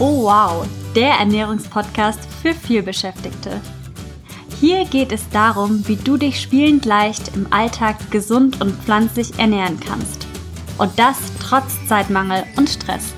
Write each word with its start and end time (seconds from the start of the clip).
Oh 0.00 0.22
wow, 0.22 0.64
der 0.94 1.14
Ernährungspodcast 1.14 2.20
für 2.40 2.54
vielbeschäftigte. 2.54 3.60
Hier 4.60 4.84
geht 4.84 5.10
es 5.10 5.28
darum, 5.30 5.88
wie 5.88 5.96
du 5.96 6.16
dich 6.16 6.40
spielend 6.40 6.84
leicht 6.84 7.34
im 7.34 7.52
Alltag 7.52 7.96
gesund 8.12 8.60
und 8.60 8.80
pflanzlich 8.80 9.36
ernähren 9.40 9.80
kannst. 9.80 10.28
Und 10.78 10.96
das 10.96 11.16
trotz 11.40 11.84
Zeitmangel 11.88 12.44
und 12.56 12.70
Stress. 12.70 13.12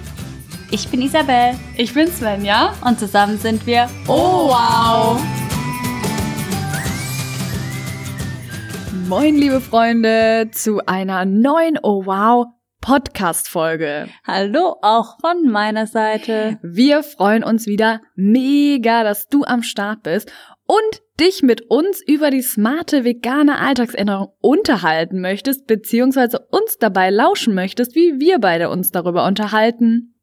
Ich 0.70 0.88
bin 0.88 1.02
Isabel. 1.02 1.54
Ich 1.76 1.92
bin 1.92 2.10
Svenja. 2.10 2.72
Und 2.82 2.98
zusammen 2.98 3.38
sind 3.38 3.66
wir 3.66 3.86
Oh 4.08 4.48
wow! 4.48 5.20
Moin, 9.06 9.36
liebe 9.36 9.60
Freunde, 9.60 10.48
zu 10.50 10.80
einer 10.86 11.26
neuen 11.26 11.78
Oh 11.82 12.06
wow 12.06 12.46
Podcast-Folge. 12.80 14.08
Hallo 14.26 14.76
auch 14.82 15.18
von 15.20 15.50
meiner 15.50 15.86
Seite. 15.86 16.58
Wir 16.62 17.02
freuen 17.02 17.44
uns 17.44 17.66
wieder 17.66 18.00
mega, 18.14 19.04
dass 19.04 19.28
du 19.28 19.44
am 19.44 19.62
Start 19.62 20.02
bist 20.02 20.32
und 20.66 21.02
dich 21.20 21.42
mit 21.42 21.70
uns 21.70 22.00
über 22.06 22.30
die 22.30 22.42
smarte 22.42 23.04
vegane 23.04 23.58
Alltagsänderung 23.58 24.32
unterhalten 24.40 25.20
möchtest, 25.20 25.66
beziehungsweise 25.66 26.38
uns 26.50 26.78
dabei 26.78 27.10
lauschen 27.10 27.54
möchtest, 27.54 27.94
wie 27.94 28.18
wir 28.18 28.38
beide 28.38 28.70
uns 28.70 28.90
darüber 28.90 29.26
unterhalten. 29.26 30.14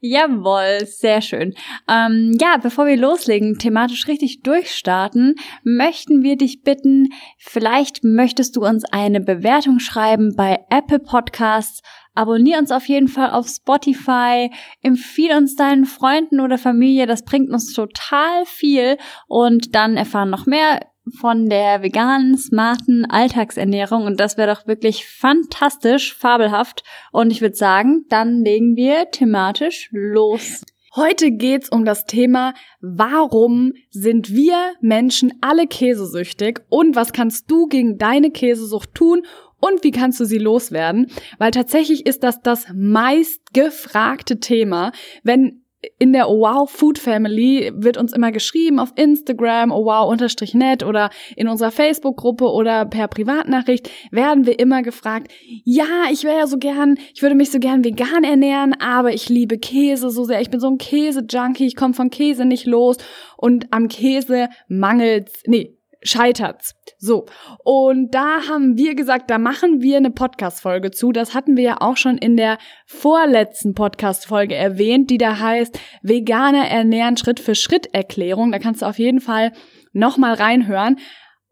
Jawohl, 0.00 0.86
sehr 0.86 1.20
schön. 1.20 1.54
Ähm, 1.88 2.36
ja, 2.40 2.56
bevor 2.56 2.86
wir 2.86 2.96
loslegen, 2.96 3.58
thematisch 3.58 4.06
richtig 4.06 4.42
durchstarten, 4.42 5.34
möchten 5.64 6.22
wir 6.22 6.36
dich 6.36 6.62
bitten, 6.62 7.08
vielleicht 7.36 8.04
möchtest 8.04 8.56
du 8.56 8.64
uns 8.64 8.84
eine 8.84 9.20
Bewertung 9.20 9.78
schreiben 9.78 10.34
bei 10.36 10.58
Apple 10.70 11.00
Podcasts. 11.00 11.82
Abonnier 12.14 12.58
uns 12.58 12.72
auf 12.72 12.86
jeden 12.86 13.08
Fall 13.08 13.30
auf 13.30 13.46
Spotify, 13.48 14.50
empfiehl 14.82 15.36
uns 15.36 15.54
deinen 15.54 15.84
Freunden 15.84 16.40
oder 16.40 16.58
Familie, 16.58 17.06
das 17.06 17.24
bringt 17.24 17.50
uns 17.50 17.72
total 17.72 18.44
viel 18.46 18.96
und 19.28 19.74
dann 19.74 19.96
erfahren 19.96 20.30
noch 20.30 20.46
mehr 20.46 20.80
von 21.10 21.48
der 21.48 21.82
veganen, 21.82 22.36
smarten 22.36 23.04
Alltagsernährung 23.04 24.04
und 24.04 24.20
das 24.20 24.36
wäre 24.36 24.54
doch 24.54 24.66
wirklich 24.66 25.06
fantastisch, 25.06 26.14
fabelhaft 26.14 26.82
und 27.12 27.30
ich 27.30 27.40
würde 27.40 27.56
sagen, 27.56 28.04
dann 28.08 28.44
legen 28.44 28.76
wir 28.76 29.10
thematisch 29.10 29.88
los. 29.92 30.64
Heute 30.96 31.30
geht's 31.30 31.68
um 31.68 31.84
das 31.84 32.06
Thema, 32.06 32.54
warum 32.80 33.72
sind 33.90 34.30
wir 34.30 34.56
Menschen 34.80 35.34
alle 35.40 35.66
käsesüchtig 35.66 36.60
und 36.70 36.96
was 36.96 37.12
kannst 37.12 37.50
du 37.50 37.66
gegen 37.66 37.98
deine 37.98 38.30
Käsesucht 38.30 38.94
tun 38.94 39.22
und 39.60 39.84
wie 39.84 39.90
kannst 39.90 40.18
du 40.20 40.24
sie 40.24 40.38
loswerden? 40.38 41.10
Weil 41.38 41.50
tatsächlich 41.50 42.06
ist 42.06 42.22
das 42.22 42.40
das 42.40 42.66
meistgefragte 42.74 44.40
Thema, 44.40 44.92
wenn 45.22 45.62
in 45.98 46.12
der 46.12 46.28
Oh 46.28 46.40
Wow 46.40 46.70
Food 46.70 46.98
Family 46.98 47.70
wird 47.74 47.96
uns 47.96 48.12
immer 48.12 48.32
geschrieben 48.32 48.80
auf 48.80 48.92
Instagram, 48.96 49.70
oh 49.70 49.84
wow 49.84 50.10
unterstrich 50.10 50.54
net 50.54 50.82
oder 50.82 51.10
in 51.36 51.46
unserer 51.46 51.70
Facebook-Gruppe 51.70 52.46
oder 52.46 52.84
per 52.84 53.06
Privatnachricht 53.06 53.90
werden 54.10 54.44
wir 54.44 54.58
immer 54.58 54.82
gefragt, 54.82 55.30
ja, 55.64 56.06
ich 56.10 56.24
wäre 56.24 56.38
ja 56.38 56.46
so 56.46 56.58
gern, 56.58 56.98
ich 57.14 57.22
würde 57.22 57.36
mich 57.36 57.50
so 57.50 57.60
gern 57.60 57.84
vegan 57.84 58.24
ernähren, 58.24 58.74
aber 58.80 59.12
ich 59.12 59.28
liebe 59.28 59.58
Käse 59.58 60.10
so 60.10 60.24
sehr, 60.24 60.40
ich 60.40 60.50
bin 60.50 60.60
so 60.60 60.68
ein 60.68 60.78
Käse-Junkie, 60.78 61.66
ich 61.66 61.76
komme 61.76 61.94
von 61.94 62.10
Käse 62.10 62.44
nicht 62.44 62.66
los. 62.66 62.96
Und 63.36 63.68
am 63.70 63.86
Käse 63.86 64.48
mangelt's, 64.66 65.42
nee, 65.46 65.77
scheitert's. 66.02 66.74
So. 66.98 67.26
Und 67.64 68.14
da 68.14 68.48
haben 68.48 68.76
wir 68.76 68.94
gesagt, 68.94 69.30
da 69.30 69.38
machen 69.38 69.82
wir 69.82 69.96
eine 69.96 70.10
Podcast-Folge 70.10 70.90
zu. 70.90 71.12
Das 71.12 71.34
hatten 71.34 71.56
wir 71.56 71.64
ja 71.64 71.80
auch 71.80 71.96
schon 71.96 72.18
in 72.18 72.36
der 72.36 72.58
vorletzten 72.86 73.74
Podcast-Folge 73.74 74.54
erwähnt, 74.54 75.10
die 75.10 75.18
da 75.18 75.38
heißt 75.38 75.78
Veganer 76.02 76.66
ernähren 76.68 77.16
Schritt 77.16 77.40
für 77.40 77.54
Schritt 77.54 77.94
Erklärung. 77.94 78.52
Da 78.52 78.58
kannst 78.58 78.82
du 78.82 78.86
auf 78.86 78.98
jeden 78.98 79.20
Fall 79.20 79.52
nochmal 79.92 80.34
reinhören. 80.34 80.98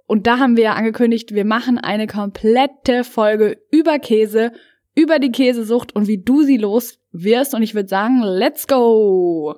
Und 0.07 0.27
da 0.27 0.39
haben 0.39 0.57
wir 0.57 0.65
ja 0.65 0.75
angekündigt, 0.75 1.35
wir 1.35 1.45
machen 1.45 1.79
eine 1.79 2.07
komplette 2.07 3.03
Folge 3.03 3.59
über 3.73 3.99
Käse, 3.99 4.53
über 4.95 5.19
die 5.19 5.33
Käsesucht 5.33 5.95
und 5.95 6.07
wie 6.07 6.23
du 6.23 6.43
sie 6.43 6.57
los 6.57 6.99
wirst. 7.13 7.55
Und 7.55 7.63
ich 7.63 7.75
würde 7.75 7.89
sagen, 7.89 8.23
let's 8.23 8.67
go! 8.67 9.57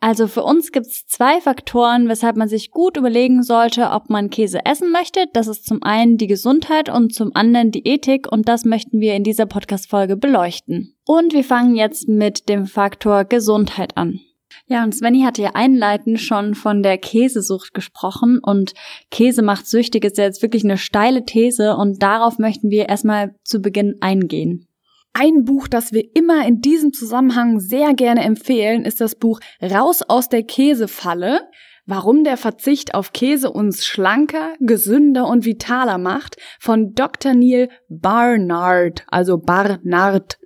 Also 0.00 0.28
für 0.28 0.44
uns 0.44 0.70
gibt 0.70 0.86
es 0.86 1.06
zwei 1.06 1.40
Faktoren, 1.40 2.08
weshalb 2.08 2.36
man 2.36 2.48
sich 2.48 2.70
gut 2.70 2.96
überlegen 2.96 3.42
sollte, 3.42 3.90
ob 3.90 4.10
man 4.10 4.30
Käse 4.30 4.64
essen 4.64 4.92
möchte. 4.92 5.24
Das 5.32 5.48
ist 5.48 5.66
zum 5.66 5.82
einen 5.82 6.18
die 6.18 6.28
Gesundheit 6.28 6.88
und 6.88 7.12
zum 7.12 7.34
anderen 7.34 7.72
die 7.72 7.84
Ethik 7.84 8.30
und 8.30 8.48
das 8.48 8.64
möchten 8.64 9.00
wir 9.00 9.14
in 9.14 9.24
dieser 9.24 9.46
Podcast-Folge 9.46 10.16
beleuchten. 10.16 10.94
Und 11.04 11.32
wir 11.32 11.42
fangen 11.42 11.74
jetzt 11.74 12.08
mit 12.08 12.48
dem 12.48 12.66
Faktor 12.66 13.24
Gesundheit 13.24 13.96
an. 13.96 14.20
Ja, 14.68 14.84
und 14.84 14.94
Svenny 14.94 15.22
hatte 15.22 15.42
ja 15.42 15.50
einleitend 15.54 16.20
schon 16.20 16.54
von 16.54 16.82
der 16.82 16.98
Käsesucht 16.98 17.74
gesprochen 17.74 18.38
und 18.40 18.74
Käse 19.10 19.42
macht 19.42 19.66
süchtig 19.66 20.04
ist 20.04 20.18
ja 20.18 20.24
jetzt 20.24 20.42
wirklich 20.42 20.62
eine 20.62 20.78
steile 20.78 21.24
These 21.24 21.74
und 21.76 22.02
darauf 22.02 22.38
möchten 22.38 22.70
wir 22.70 22.88
erstmal 22.88 23.34
zu 23.44 23.60
Beginn 23.60 23.96
eingehen. 24.00 24.67
Ein 25.12 25.44
Buch, 25.44 25.68
das 25.68 25.92
wir 25.92 26.04
immer 26.14 26.46
in 26.46 26.60
diesem 26.60 26.92
Zusammenhang 26.92 27.60
sehr 27.60 27.94
gerne 27.94 28.22
empfehlen, 28.22 28.84
ist 28.84 29.00
das 29.00 29.16
Buch 29.16 29.40
Raus 29.60 30.02
aus 30.02 30.28
der 30.28 30.44
Käsefalle. 30.44 31.48
Warum 31.86 32.22
der 32.22 32.36
Verzicht 32.36 32.94
auf 32.94 33.12
Käse 33.12 33.50
uns 33.50 33.84
schlanker, 33.84 34.54
gesünder 34.60 35.26
und 35.26 35.46
vitaler 35.46 35.96
macht 35.96 36.36
von 36.60 36.94
Dr. 36.94 37.32
Neil 37.32 37.70
Barnard, 37.88 39.04
also 39.08 39.38
Barnard. 39.38 40.38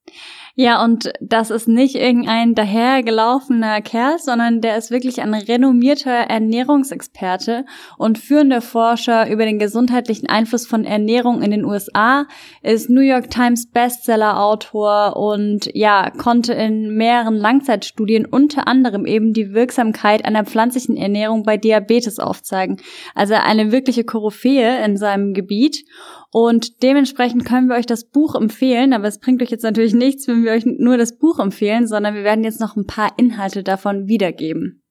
Ja, 0.55 0.83
und 0.83 1.11
das 1.21 1.49
ist 1.49 1.67
nicht 1.67 1.95
irgendein 1.95 2.55
dahergelaufener 2.55 3.81
Kerl, 3.81 4.19
sondern 4.19 4.61
der 4.61 4.77
ist 4.77 4.91
wirklich 4.91 5.21
ein 5.21 5.33
renommierter 5.33 6.11
Ernährungsexperte 6.11 7.65
und 7.97 8.17
führender 8.17 8.61
Forscher 8.61 9.29
über 9.29 9.45
den 9.45 9.59
gesundheitlichen 9.59 10.27
Einfluss 10.27 10.67
von 10.67 10.83
Ernährung 10.83 11.41
in 11.41 11.51
den 11.51 11.65
USA, 11.65 12.25
ist 12.61 12.89
New 12.89 13.01
York 13.01 13.29
Times 13.29 13.71
Bestseller-Autor 13.71 15.15
und 15.15 15.69
ja, 15.73 16.09
konnte 16.09 16.53
in 16.53 16.95
mehreren 16.95 17.35
Langzeitstudien 17.35 18.25
unter 18.25 18.67
anderem 18.67 19.05
eben 19.05 19.33
die 19.33 19.53
Wirksamkeit 19.53 20.25
einer 20.25 20.45
pflanzlichen 20.45 20.97
Ernährung 20.97 21.43
bei 21.43 21.57
Diabetes 21.57 22.19
aufzeigen. 22.19 22.77
Also 23.15 23.35
eine 23.35 23.71
wirkliche 23.71 24.03
Koryphäe 24.03 24.83
in 24.83 24.97
seinem 24.97 25.33
Gebiet. 25.33 25.85
Und 26.33 26.81
dementsprechend 26.81 27.43
können 27.43 27.67
wir 27.67 27.75
euch 27.75 27.85
das 27.85 28.05
Buch 28.05 28.35
empfehlen, 28.35 28.93
aber 28.93 29.07
es 29.07 29.19
bringt 29.19 29.41
euch 29.41 29.49
jetzt 29.49 29.63
natürlich 29.63 29.93
nichts, 29.93 30.29
wenn 30.29 30.40
wir 30.43 30.51
euch 30.51 30.65
nur 30.65 30.97
das 30.97 31.17
Buch 31.17 31.39
empfehlen, 31.39 31.87
sondern 31.87 32.15
wir 32.15 32.23
werden 32.23 32.43
jetzt 32.43 32.59
noch 32.59 32.75
ein 32.75 32.87
paar 32.87 33.11
Inhalte 33.17 33.63
davon 33.63 34.07
wiedergeben. 34.07 34.81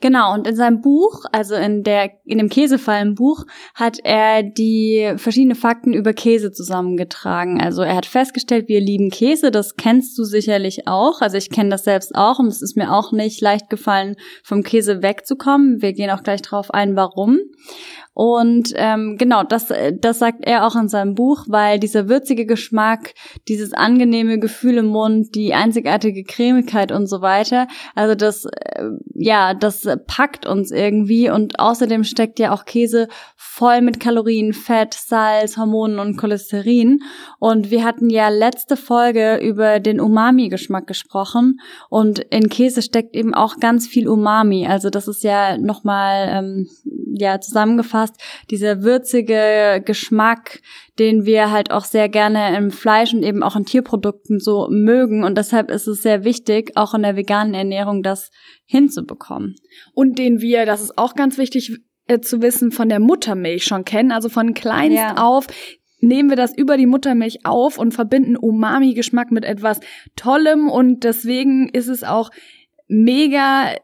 Genau, 0.00 0.32
und 0.34 0.46
in 0.46 0.56
seinem 0.56 0.80
Buch, 0.80 1.24
also 1.32 1.54
in 1.56 1.82
der, 1.82 2.10
in 2.24 2.38
dem 2.38 2.48
Käsefallenbuch, 2.48 3.44
hat 3.74 3.98
er 4.04 4.42
die 4.42 5.12
verschiedenen 5.16 5.56
Fakten 5.56 5.92
über 5.92 6.12
Käse 6.12 6.52
zusammengetragen. 6.52 7.60
Also 7.60 7.82
er 7.82 7.96
hat 7.96 8.06
festgestellt, 8.06 8.68
wir 8.68 8.80
lieben 8.80 9.10
Käse, 9.10 9.50
das 9.50 9.76
kennst 9.76 10.16
du 10.18 10.24
sicherlich 10.24 10.86
auch. 10.86 11.20
Also 11.20 11.36
ich 11.36 11.50
kenne 11.50 11.70
das 11.70 11.84
selbst 11.84 12.14
auch 12.14 12.38
und 12.38 12.46
es 12.46 12.62
ist 12.62 12.76
mir 12.76 12.92
auch 12.92 13.12
nicht 13.12 13.40
leicht 13.40 13.68
gefallen, 13.68 14.16
vom 14.44 14.62
Käse 14.62 15.02
wegzukommen. 15.02 15.82
Wir 15.82 15.92
gehen 15.92 16.10
auch 16.10 16.22
gleich 16.22 16.42
drauf 16.42 16.72
ein, 16.72 16.94
warum. 16.94 17.40
Und 18.18 18.72
ähm, 18.76 19.16
genau, 19.18 19.42
das, 19.42 19.70
das 20.00 20.20
sagt 20.20 20.38
er 20.46 20.66
auch 20.66 20.74
in 20.74 20.88
seinem 20.88 21.14
Buch, 21.14 21.44
weil 21.48 21.78
dieser 21.78 22.08
würzige 22.08 22.46
Geschmack, 22.46 23.12
dieses 23.46 23.74
angenehme 23.74 24.38
Gefühl 24.38 24.78
im 24.78 24.86
Mund, 24.86 25.34
die 25.34 25.52
einzigartige 25.52 26.24
Cremigkeit 26.24 26.92
und 26.92 27.08
so 27.08 27.20
weiter, 27.20 27.68
also 27.94 28.14
das, 28.14 28.46
äh, 28.46 28.84
ja, 29.12 29.52
das 29.52 29.86
packt 30.06 30.46
uns 30.46 30.70
irgendwie 30.70 31.28
und 31.28 31.60
außerdem 31.60 32.04
steckt 32.04 32.38
ja 32.38 32.54
auch 32.54 32.64
Käse 32.64 33.08
voll 33.36 33.82
mit 33.82 34.00
Kalorien, 34.00 34.54
Fett, 34.54 34.94
Salz, 34.94 35.58
Hormonen 35.58 35.98
und 35.98 36.16
Cholesterin. 36.16 37.00
Und 37.38 37.70
wir 37.70 37.84
hatten 37.84 38.08
ja 38.08 38.30
letzte 38.30 38.78
Folge 38.78 39.36
über 39.42 39.78
den 39.78 40.00
Umami-Geschmack 40.00 40.86
gesprochen 40.86 41.60
und 41.90 42.20
in 42.20 42.48
Käse 42.48 42.80
steckt 42.80 43.14
eben 43.14 43.34
auch 43.34 43.58
ganz 43.60 43.86
viel 43.86 44.08
Umami. 44.08 44.66
Also 44.66 44.88
das 44.88 45.06
ist 45.06 45.22
ja 45.22 45.58
nochmal 45.58 46.28
ähm, 46.30 46.68
ja 47.18 47.40
zusammengefasst 47.40 48.05
dieser 48.50 48.82
würzige 48.82 49.82
Geschmack, 49.84 50.60
den 50.98 51.24
wir 51.24 51.50
halt 51.50 51.70
auch 51.70 51.84
sehr 51.84 52.08
gerne 52.08 52.56
im 52.56 52.70
Fleisch 52.70 53.12
und 53.14 53.22
eben 53.22 53.42
auch 53.42 53.56
in 53.56 53.64
Tierprodukten 53.64 54.40
so 54.40 54.68
mögen 54.70 55.24
und 55.24 55.36
deshalb 55.38 55.70
ist 55.70 55.86
es 55.86 56.02
sehr 56.02 56.24
wichtig, 56.24 56.72
auch 56.76 56.94
in 56.94 57.02
der 57.02 57.16
veganen 57.16 57.54
Ernährung 57.54 58.02
das 58.02 58.30
hinzubekommen. 58.64 59.56
Und 59.94 60.18
den 60.18 60.40
wir, 60.40 60.66
das 60.66 60.82
ist 60.82 60.98
auch 60.98 61.14
ganz 61.14 61.38
wichtig 61.38 61.78
äh, 62.06 62.20
zu 62.20 62.42
wissen, 62.42 62.72
von 62.72 62.88
der 62.88 63.00
Muttermilch 63.00 63.64
schon 63.64 63.84
kennen, 63.84 64.12
also 64.12 64.28
von 64.28 64.54
kleinst 64.54 64.96
ja. 64.96 65.16
auf 65.16 65.46
nehmen 66.00 66.28
wir 66.28 66.36
das 66.36 66.56
über 66.56 66.76
die 66.76 66.86
Muttermilch 66.86 67.44
auf 67.44 67.78
und 67.78 67.92
verbinden 67.92 68.36
Umami-Geschmack 68.36 69.30
mit 69.30 69.44
etwas 69.44 69.80
Tollem 70.14 70.68
und 70.68 71.04
deswegen 71.04 71.68
ist 71.68 71.88
es 71.88 72.04
auch 72.04 72.30
mega 72.88 73.74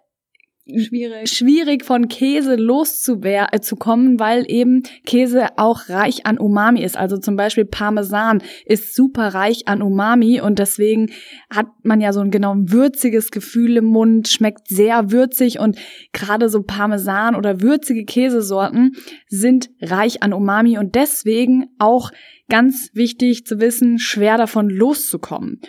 schwierig, 0.66 1.28
schwierig 1.30 1.84
von 1.84 2.08
Käse 2.08 2.56
loszukommen, 2.56 4.16
äh, 4.16 4.20
weil 4.20 4.50
eben 4.50 4.82
Käse 5.04 5.46
auch 5.56 5.88
reich 5.88 6.26
an 6.26 6.38
Umami 6.38 6.82
ist. 6.82 6.96
Also 6.96 7.16
zum 7.18 7.36
Beispiel 7.36 7.64
Parmesan 7.64 8.42
ist 8.64 8.94
super 8.94 9.34
reich 9.34 9.68
an 9.68 9.82
Umami 9.82 10.40
und 10.40 10.58
deswegen 10.58 11.10
hat 11.50 11.66
man 11.82 12.00
ja 12.00 12.12
so 12.12 12.20
ein 12.20 12.30
genau 12.30 12.54
würziges 12.56 13.30
Gefühl 13.30 13.76
im 13.76 13.86
Mund, 13.86 14.28
schmeckt 14.28 14.68
sehr 14.68 15.10
würzig 15.10 15.58
und 15.58 15.78
gerade 16.12 16.48
so 16.48 16.62
Parmesan 16.62 17.34
oder 17.34 17.60
würzige 17.60 18.04
Käsesorten 18.04 18.92
sind 19.28 19.70
reich 19.80 20.22
an 20.22 20.32
Umami 20.32 20.78
und 20.78 20.94
deswegen 20.94 21.66
auch 21.78 22.10
ganz 22.48 22.90
wichtig 22.94 23.46
zu 23.46 23.60
wissen, 23.60 23.98
schwer 23.98 24.36
davon 24.36 24.68
loszukommen. 24.68 25.60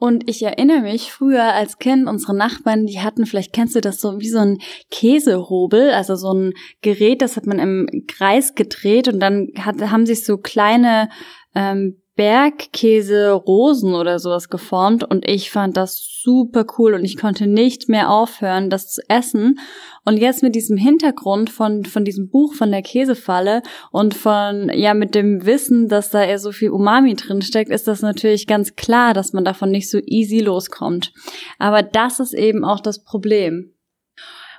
Und 0.00 0.30
ich 0.30 0.42
erinnere 0.42 0.80
mich 0.80 1.12
früher 1.12 1.52
als 1.52 1.76
Kind, 1.76 2.08
unsere 2.08 2.34
Nachbarn, 2.34 2.86
die 2.86 3.00
hatten, 3.00 3.26
vielleicht 3.26 3.52
kennst 3.52 3.76
du 3.76 3.82
das 3.82 4.00
so 4.00 4.18
wie 4.18 4.30
so 4.30 4.38
ein 4.38 4.56
Käsehobel, 4.90 5.90
also 5.90 6.16
so 6.16 6.32
ein 6.32 6.54
Gerät, 6.80 7.20
das 7.20 7.36
hat 7.36 7.44
man 7.46 7.58
im 7.58 7.86
Kreis 8.08 8.54
gedreht 8.54 9.08
und 9.08 9.20
dann 9.20 9.48
hat, 9.58 9.78
haben 9.90 10.06
sich 10.06 10.24
so 10.24 10.38
kleine 10.38 11.10
ähm, 11.54 11.99
Bergkäse 12.20 13.30
Rosen 13.32 13.94
oder 13.94 14.18
sowas 14.18 14.50
geformt 14.50 15.04
und 15.04 15.26
ich 15.26 15.50
fand 15.50 15.78
das 15.78 16.06
super 16.22 16.66
cool 16.76 16.92
und 16.92 17.02
ich 17.02 17.16
konnte 17.16 17.46
nicht 17.46 17.88
mehr 17.88 18.10
aufhören, 18.10 18.68
das 18.68 18.92
zu 18.92 19.00
essen. 19.08 19.58
Und 20.04 20.18
jetzt 20.18 20.42
mit 20.42 20.54
diesem 20.54 20.76
Hintergrund 20.76 21.48
von, 21.48 21.86
von 21.86 22.04
diesem 22.04 22.28
Buch 22.28 22.52
von 22.52 22.70
der 22.72 22.82
Käsefalle 22.82 23.62
und 23.90 24.12
von, 24.12 24.70
ja, 24.74 24.92
mit 24.92 25.14
dem 25.14 25.46
Wissen, 25.46 25.88
dass 25.88 26.10
da 26.10 26.22
eher 26.22 26.38
so 26.38 26.52
viel 26.52 26.68
Umami 26.68 27.14
drin 27.14 27.40
steckt, 27.40 27.70
ist 27.70 27.88
das 27.88 28.02
natürlich 28.02 28.46
ganz 28.46 28.76
klar, 28.76 29.14
dass 29.14 29.32
man 29.32 29.46
davon 29.46 29.70
nicht 29.70 29.88
so 29.88 29.96
easy 30.04 30.40
loskommt. 30.40 31.14
Aber 31.58 31.82
das 31.82 32.20
ist 32.20 32.34
eben 32.34 32.66
auch 32.66 32.80
das 32.80 33.02
Problem. 33.02 33.72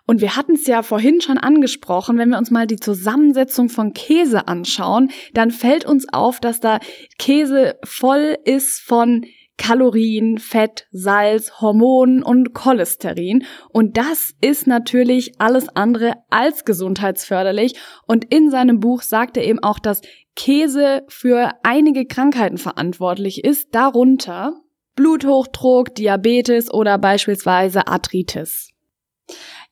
Und 0.06 0.22
wir 0.22 0.36
hatten 0.36 0.56
es 0.56 0.68
ja 0.68 0.84
vorhin 0.84 1.22
schon 1.22 1.38
angesprochen, 1.38 2.18
wenn 2.18 2.30
wir 2.30 2.38
uns 2.38 2.52
mal 2.52 2.68
die 2.68 2.80
Zusammensetzung 2.80 3.70
von 3.70 3.94
Käse 3.94 4.48
anschauen, 4.48 5.12
dann 5.34 5.52
fällt 5.52 5.86
uns 5.86 6.08
auf, 6.12 6.40
dass 6.40 6.60
da 6.60 6.80
Käse 7.18 7.76
voll 7.84 8.38
ist 8.44 8.82
von 8.82 9.26
Kalorien, 9.62 10.40
Fett, 10.40 10.88
Salz, 10.92 11.62
Hormonen 11.62 12.24
und 12.24 12.54
Cholesterin. 12.54 13.46
Und 13.70 13.96
das 13.96 14.34
ist 14.42 14.66
natürlich 14.66 15.40
alles 15.40 15.70
andere 15.70 16.16
als 16.32 16.66
gesundheitsförderlich. 16.66 17.76
Und 18.08 18.26
in 18.34 18.50
seinem 18.50 18.80
Buch 18.80 19.04
sagt 19.04 19.38
er 19.38 19.46
eben 19.46 19.60
auch, 19.60 19.78
dass 19.78 20.02
Käse 20.36 21.04
für 21.10 21.52
einige 21.62 22.06
Krankheiten 22.06 22.58
verantwortlich 22.58 23.44
ist, 23.44 23.76
darunter 23.76 24.56
Bluthochdruck, 24.96 25.94
Diabetes 25.94 26.74
oder 26.74 26.98
beispielsweise 26.98 27.88
Arthritis. 27.88 28.71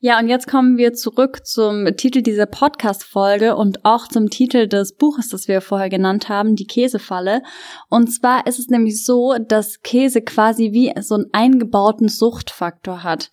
Ja, 0.02 0.18
und 0.18 0.28
jetzt 0.28 0.48
kommen 0.48 0.78
wir 0.78 0.94
zurück 0.94 1.44
zum 1.44 1.84
Titel 1.94 2.22
dieser 2.22 2.46
Podcast-Folge 2.46 3.54
und 3.54 3.84
auch 3.84 4.08
zum 4.08 4.30
Titel 4.30 4.66
des 4.66 4.96
Buches, 4.96 5.28
das 5.28 5.46
wir 5.46 5.60
vorher 5.60 5.90
genannt 5.90 6.30
haben, 6.30 6.56
die 6.56 6.66
Käsefalle. 6.66 7.42
Und 7.90 8.06
zwar 8.06 8.46
ist 8.46 8.58
es 8.58 8.68
nämlich 8.68 9.04
so, 9.04 9.34
dass 9.38 9.82
Käse 9.82 10.22
quasi 10.22 10.72
wie 10.72 10.90
so 11.02 11.16
einen 11.16 11.26
eingebauten 11.32 12.08
Suchtfaktor 12.08 13.02
hat. 13.02 13.30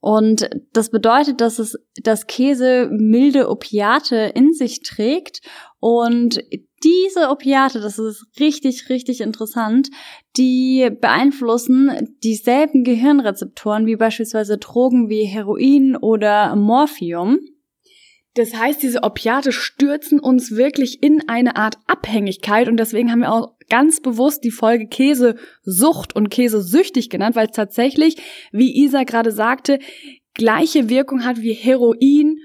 Und 0.00 0.48
das 0.72 0.88
bedeutet, 0.88 1.42
dass 1.42 1.58
es, 1.58 1.76
dass 2.02 2.26
Käse 2.26 2.88
milde 2.90 3.50
Opiate 3.50 4.32
in 4.34 4.54
sich 4.54 4.80
trägt 4.82 5.42
und 5.80 6.40
diese 6.84 7.30
Opiate, 7.30 7.80
das 7.80 7.98
ist 7.98 8.26
richtig, 8.38 8.88
richtig 8.88 9.20
interessant, 9.20 9.88
die 10.36 10.90
beeinflussen 11.00 12.14
dieselben 12.22 12.84
Gehirnrezeptoren 12.84 13.86
wie 13.86 13.96
beispielsweise 13.96 14.58
Drogen 14.58 15.08
wie 15.08 15.24
Heroin 15.24 15.96
oder 15.96 16.54
Morphium. 16.54 17.38
Das 18.34 18.54
heißt, 18.54 18.82
diese 18.82 19.02
Opiate 19.02 19.50
stürzen 19.50 20.20
uns 20.20 20.50
wirklich 20.50 21.02
in 21.02 21.26
eine 21.26 21.56
Art 21.56 21.78
Abhängigkeit 21.86 22.68
und 22.68 22.76
deswegen 22.76 23.10
haben 23.10 23.20
wir 23.20 23.32
auch 23.32 23.54
ganz 23.70 24.00
bewusst 24.00 24.44
die 24.44 24.50
Folge 24.50 24.88
Käsesucht 24.88 26.14
und 26.14 26.28
Käsesüchtig 26.28 27.08
genannt, 27.08 27.34
weil 27.34 27.46
es 27.46 27.56
tatsächlich, 27.56 28.16
wie 28.52 28.84
Isa 28.84 29.04
gerade 29.04 29.32
sagte, 29.32 29.78
gleiche 30.34 30.90
Wirkung 30.90 31.24
hat 31.24 31.40
wie 31.40 31.54
Heroin 31.54 32.38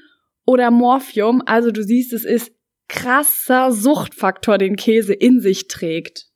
oder 0.45 0.71
Morphium. 0.71 1.43
Also 1.45 1.71
du 1.71 1.83
siehst, 1.83 2.13
es 2.13 2.23
ist 2.23 2.53
krasser 2.91 3.71
Suchtfaktor, 3.71 4.57
den 4.57 4.75
Käse 4.75 5.13
in 5.13 5.39
sich 5.39 5.69
trägt. 5.69 6.27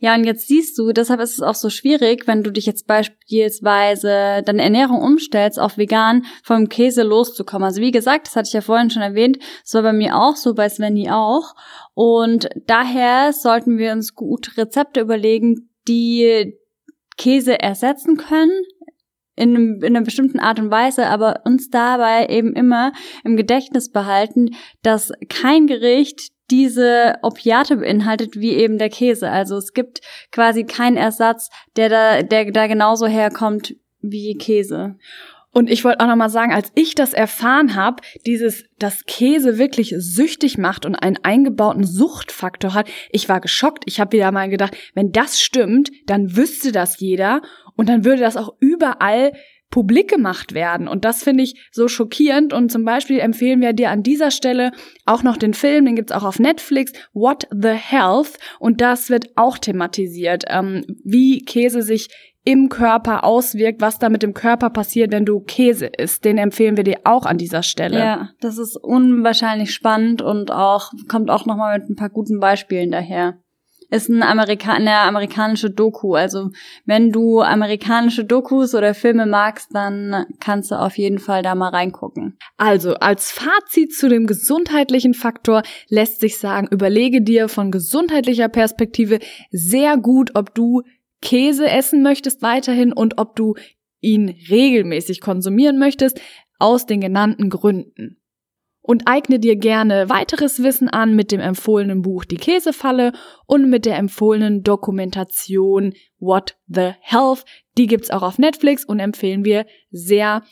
Ja, 0.00 0.14
und 0.14 0.24
jetzt 0.24 0.48
siehst 0.48 0.78
du, 0.78 0.92
deshalb 0.92 1.20
ist 1.20 1.34
es 1.34 1.42
auch 1.42 1.54
so 1.54 1.70
schwierig, 1.70 2.26
wenn 2.26 2.42
du 2.42 2.50
dich 2.50 2.66
jetzt 2.66 2.86
beispielsweise 2.86 4.42
deine 4.44 4.62
Ernährung 4.62 5.00
umstellst 5.00 5.58
auf 5.58 5.78
vegan, 5.78 6.24
vom 6.42 6.68
Käse 6.68 7.02
loszukommen. 7.02 7.64
Also 7.64 7.80
wie 7.80 7.90
gesagt, 7.90 8.26
das 8.26 8.36
hatte 8.36 8.48
ich 8.48 8.52
ja 8.54 8.60
vorhin 8.60 8.90
schon 8.90 9.02
erwähnt, 9.02 9.38
war 9.72 9.82
bei 9.82 9.92
mir 9.92 10.16
auch 10.16 10.36
so, 10.36 10.54
bei 10.54 10.68
Svenny 10.68 11.10
auch. 11.10 11.54
Und 11.94 12.48
daher 12.66 13.32
sollten 13.32 13.78
wir 13.78 13.92
uns 13.92 14.14
gute 14.14 14.56
Rezepte 14.56 15.00
überlegen, 15.00 15.70
die 15.88 16.58
Käse 17.16 17.58
ersetzen 17.60 18.16
können, 18.16 18.52
in, 19.36 19.80
in 19.82 19.84
einer 19.84 20.02
bestimmten 20.02 20.38
Art 20.38 20.58
und 20.58 20.70
Weise, 20.70 21.06
aber 21.06 21.40
uns 21.44 21.70
dabei 21.70 22.26
eben 22.28 22.54
immer 22.54 22.92
im 23.24 23.36
Gedächtnis 23.36 23.90
behalten, 23.90 24.54
dass 24.82 25.12
kein 25.28 25.66
Gericht 25.66 26.32
diese 26.50 27.14
Opiate 27.22 27.78
beinhaltet 27.78 28.38
wie 28.38 28.52
eben 28.52 28.78
der 28.78 28.90
Käse. 28.90 29.30
Also 29.30 29.56
es 29.56 29.72
gibt 29.72 30.00
quasi 30.30 30.64
keinen 30.64 30.96
Ersatz, 30.96 31.50
der 31.76 31.88
da, 31.88 32.22
der 32.22 32.50
da 32.50 32.66
genauso 32.66 33.06
herkommt 33.06 33.74
wie 34.00 34.34
Käse. 34.34 34.96
Und 35.54 35.70
ich 35.70 35.84
wollte 35.84 36.00
auch 36.00 36.08
noch 36.08 36.16
mal 36.16 36.28
sagen, 36.28 36.52
als 36.52 36.72
ich 36.74 36.96
das 36.96 37.14
erfahren 37.14 37.76
habe, 37.76 38.02
dieses, 38.26 38.64
dass 38.80 39.04
Käse 39.04 39.56
wirklich 39.56 39.94
süchtig 39.96 40.58
macht 40.58 40.84
und 40.84 40.96
einen 40.96 41.16
eingebauten 41.22 41.84
Suchtfaktor 41.84 42.74
hat, 42.74 42.88
ich 43.10 43.28
war 43.28 43.40
geschockt. 43.40 43.84
Ich 43.86 44.00
habe 44.00 44.16
wieder 44.16 44.32
mal 44.32 44.48
gedacht, 44.50 44.76
wenn 44.94 45.12
das 45.12 45.40
stimmt, 45.40 45.92
dann 46.06 46.36
wüsste 46.36 46.72
das 46.72 46.98
jeder 46.98 47.40
und 47.76 47.88
dann 47.88 48.04
würde 48.04 48.22
das 48.22 48.36
auch 48.36 48.54
überall 48.60 49.32
publik 49.74 50.08
gemacht 50.08 50.54
werden. 50.54 50.86
Und 50.86 51.04
das 51.04 51.24
finde 51.24 51.42
ich 51.42 51.68
so 51.72 51.88
schockierend. 51.88 52.52
Und 52.52 52.70
zum 52.70 52.84
Beispiel 52.84 53.18
empfehlen 53.18 53.60
wir 53.60 53.72
dir 53.72 53.90
an 53.90 54.04
dieser 54.04 54.30
Stelle 54.30 54.70
auch 55.04 55.24
noch 55.24 55.36
den 55.36 55.52
Film, 55.52 55.84
den 55.84 55.96
gibt's 55.96 56.12
auch 56.12 56.22
auf 56.22 56.38
Netflix, 56.38 56.92
What 57.12 57.48
the 57.50 57.72
Health. 57.72 58.38
Und 58.60 58.80
das 58.80 59.10
wird 59.10 59.30
auch 59.34 59.58
thematisiert, 59.58 60.44
ähm, 60.46 60.84
wie 61.02 61.40
Käse 61.44 61.82
sich 61.82 62.08
im 62.44 62.68
Körper 62.68 63.24
auswirkt, 63.24 63.80
was 63.80 63.98
da 63.98 64.10
mit 64.10 64.22
dem 64.22 64.34
Körper 64.34 64.70
passiert, 64.70 65.10
wenn 65.10 65.24
du 65.24 65.40
Käse 65.40 65.86
isst. 65.86 66.24
Den 66.24 66.38
empfehlen 66.38 66.76
wir 66.76 66.84
dir 66.84 67.00
auch 67.02 67.26
an 67.26 67.38
dieser 67.38 67.64
Stelle. 67.64 67.98
Ja, 67.98 68.28
das 68.40 68.58
ist 68.58 68.76
unwahrscheinlich 68.76 69.74
spannend 69.74 70.22
und 70.22 70.52
auch 70.52 70.92
kommt 71.08 71.30
auch 71.30 71.46
nochmal 71.46 71.80
mit 71.80 71.88
ein 71.90 71.96
paar 71.96 72.10
guten 72.10 72.38
Beispielen 72.38 72.92
daher 72.92 73.40
ist 73.90 74.08
ein 74.08 74.22
Amerika 74.22 74.72
eine 74.72 74.98
amerikanische 75.00 75.70
Doku. 75.70 76.14
Also 76.14 76.50
wenn 76.84 77.10
du 77.10 77.40
amerikanische 77.40 78.24
Dokus 78.24 78.74
oder 78.74 78.94
Filme 78.94 79.26
magst, 79.26 79.68
dann 79.72 80.26
kannst 80.40 80.70
du 80.70 80.76
auf 80.76 80.98
jeden 80.98 81.18
Fall 81.18 81.42
da 81.42 81.54
mal 81.54 81.68
reingucken. 81.68 82.38
Also 82.56 82.94
als 82.94 83.30
Fazit 83.30 83.94
zu 83.94 84.08
dem 84.08 84.26
gesundheitlichen 84.26 85.14
Faktor 85.14 85.62
lässt 85.88 86.20
sich 86.20 86.38
sagen, 86.38 86.68
überlege 86.70 87.22
dir 87.22 87.48
von 87.48 87.70
gesundheitlicher 87.70 88.48
Perspektive 88.48 89.18
sehr 89.50 89.96
gut, 89.96 90.32
ob 90.34 90.54
du 90.54 90.82
Käse 91.20 91.68
essen 91.68 92.02
möchtest 92.02 92.42
weiterhin 92.42 92.92
und 92.92 93.18
ob 93.18 93.36
du 93.36 93.54
ihn 94.00 94.28
regelmäßig 94.50 95.20
konsumieren 95.20 95.78
möchtest, 95.78 96.20
aus 96.58 96.86
den 96.86 97.00
genannten 97.00 97.50
Gründen 97.50 98.18
und 98.86 99.04
eigne 99.06 99.38
dir 99.38 99.56
gerne 99.56 100.10
weiteres 100.10 100.62
Wissen 100.62 100.90
an 100.90 101.16
mit 101.16 101.32
dem 101.32 101.40
empfohlenen 101.40 102.02
Buch 102.02 102.26
Die 102.26 102.36
Käsefalle 102.36 103.12
und 103.46 103.70
mit 103.70 103.86
der 103.86 103.96
empfohlenen 103.96 104.62
Dokumentation 104.62 105.94
What 106.18 106.58
the 106.66 106.90
Health. 107.00 107.46
Die 107.78 107.86
gibt's 107.86 108.10
auch 108.10 108.22
auf 108.22 108.38
Netflix 108.38 108.84
und 108.84 109.00
empfehlen 109.00 109.42
wir 109.42 109.64
sehr, 109.90 110.42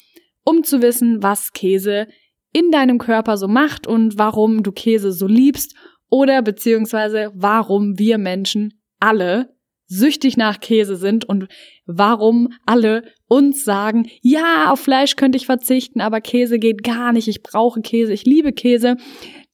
um 0.45 0.65
zu 0.65 0.81
wissen, 0.81 1.23
was 1.23 1.53
Käse 1.53 2.09
in 2.55 2.71
deinem 2.71 2.97
Körper 2.97 3.37
so 3.37 3.49
macht 3.49 3.87
und 3.87 4.17
warum 4.17 4.63
du 4.63 4.73
Käse 4.73 5.13
so 5.13 5.27
liebst 5.27 5.77
oder 6.09 6.41
beziehungsweise 6.41 7.33
warum 7.35 7.99
wir 7.99 8.17
Menschen 8.17 8.81
alle 8.99 9.55
süchtig 9.93 10.37
nach 10.37 10.61
Käse 10.61 10.97
sind 10.97 11.25
und 11.29 11.49
warum 11.87 12.49
alle 12.65 13.05
uns 13.29 13.65
sagen, 13.65 14.09
ja, 14.23 14.73
auf 14.73 14.81
Fleisch 14.81 15.17
könnte 15.17 15.37
ich 15.37 15.47
verzichten, 15.47 16.01
aber 16.01 16.21
Käse 16.21 16.59
geht 16.59 16.83
gar 16.83 17.13
nicht, 17.13 17.29
ich 17.29 17.43
brauche 17.43 17.83
Käse, 17.83 18.13
ich 18.13 18.25
liebe 18.25 18.53
Käse. 18.53 18.97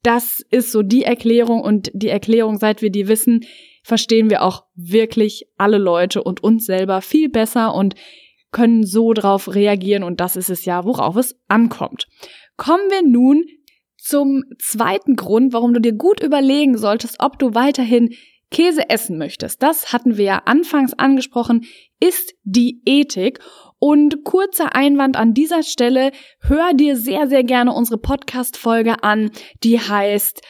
Das 0.02 0.40
ist 0.50 0.71
so 0.71 0.83
die 0.83 1.02
Erklärung 1.02 1.61
und 1.61 1.90
die 1.92 2.09
Erklärung, 2.09 2.59
seit 2.59 2.83
wir 2.83 2.90
die 2.90 3.09
wissen, 3.09 3.40
verstehen 3.83 4.30
wir 4.30 4.42
auch 4.42 4.64
wirklich 4.76 5.47
alle 5.57 5.78
Leute 5.78 6.23
und 6.23 6.42
uns 6.42 6.66
selber 6.66 7.00
viel 7.00 7.28
besser 7.28 7.75
und 7.75 7.95
können 8.52 8.87
so 8.87 9.12
drauf 9.12 9.54
reagieren 9.54 10.04
und 10.04 10.21
das 10.21 10.37
ist 10.37 10.50
es 10.50 10.64
ja, 10.64 10.85
worauf 10.85 11.16
es 11.16 11.37
ankommt. 11.49 12.07
Kommen 12.57 12.90
wir 12.90 13.02
nun 13.02 13.45
zum 13.97 14.45
zweiten 14.59 15.16
Grund, 15.16 15.52
warum 15.52 15.75
du 15.75 15.80
dir 15.80 15.92
gut 15.92 16.23
überlegen 16.23 16.78
solltest, 16.78 17.16
ob 17.18 17.38
du 17.38 17.54
weiterhin 17.54 18.14
Käse 18.50 18.88
essen 18.88 19.19
möchtest, 19.19 19.62
das 19.62 19.93
hatten 19.93 20.17
wir 20.17 20.25
ja 20.25 20.43
anfangs 20.47 20.95
angesprochen, 20.95 21.67
ist 22.00 22.35
die 22.45 22.81
Ethik. 22.85 23.40
Und 23.81 24.25
kurzer 24.25 24.75
Einwand 24.75 25.17
an 25.17 25.35
dieser 25.35 25.62
Stelle, 25.62 26.11
hör 26.40 26.75
dir 26.75 26.97
sehr, 26.97 27.28
sehr 27.28 27.45
gerne 27.45 27.73
unsere 27.73 27.99
Podcast-Folge 27.99 29.05
an, 29.05 29.31
die 29.62 29.78
heißt 29.78 30.40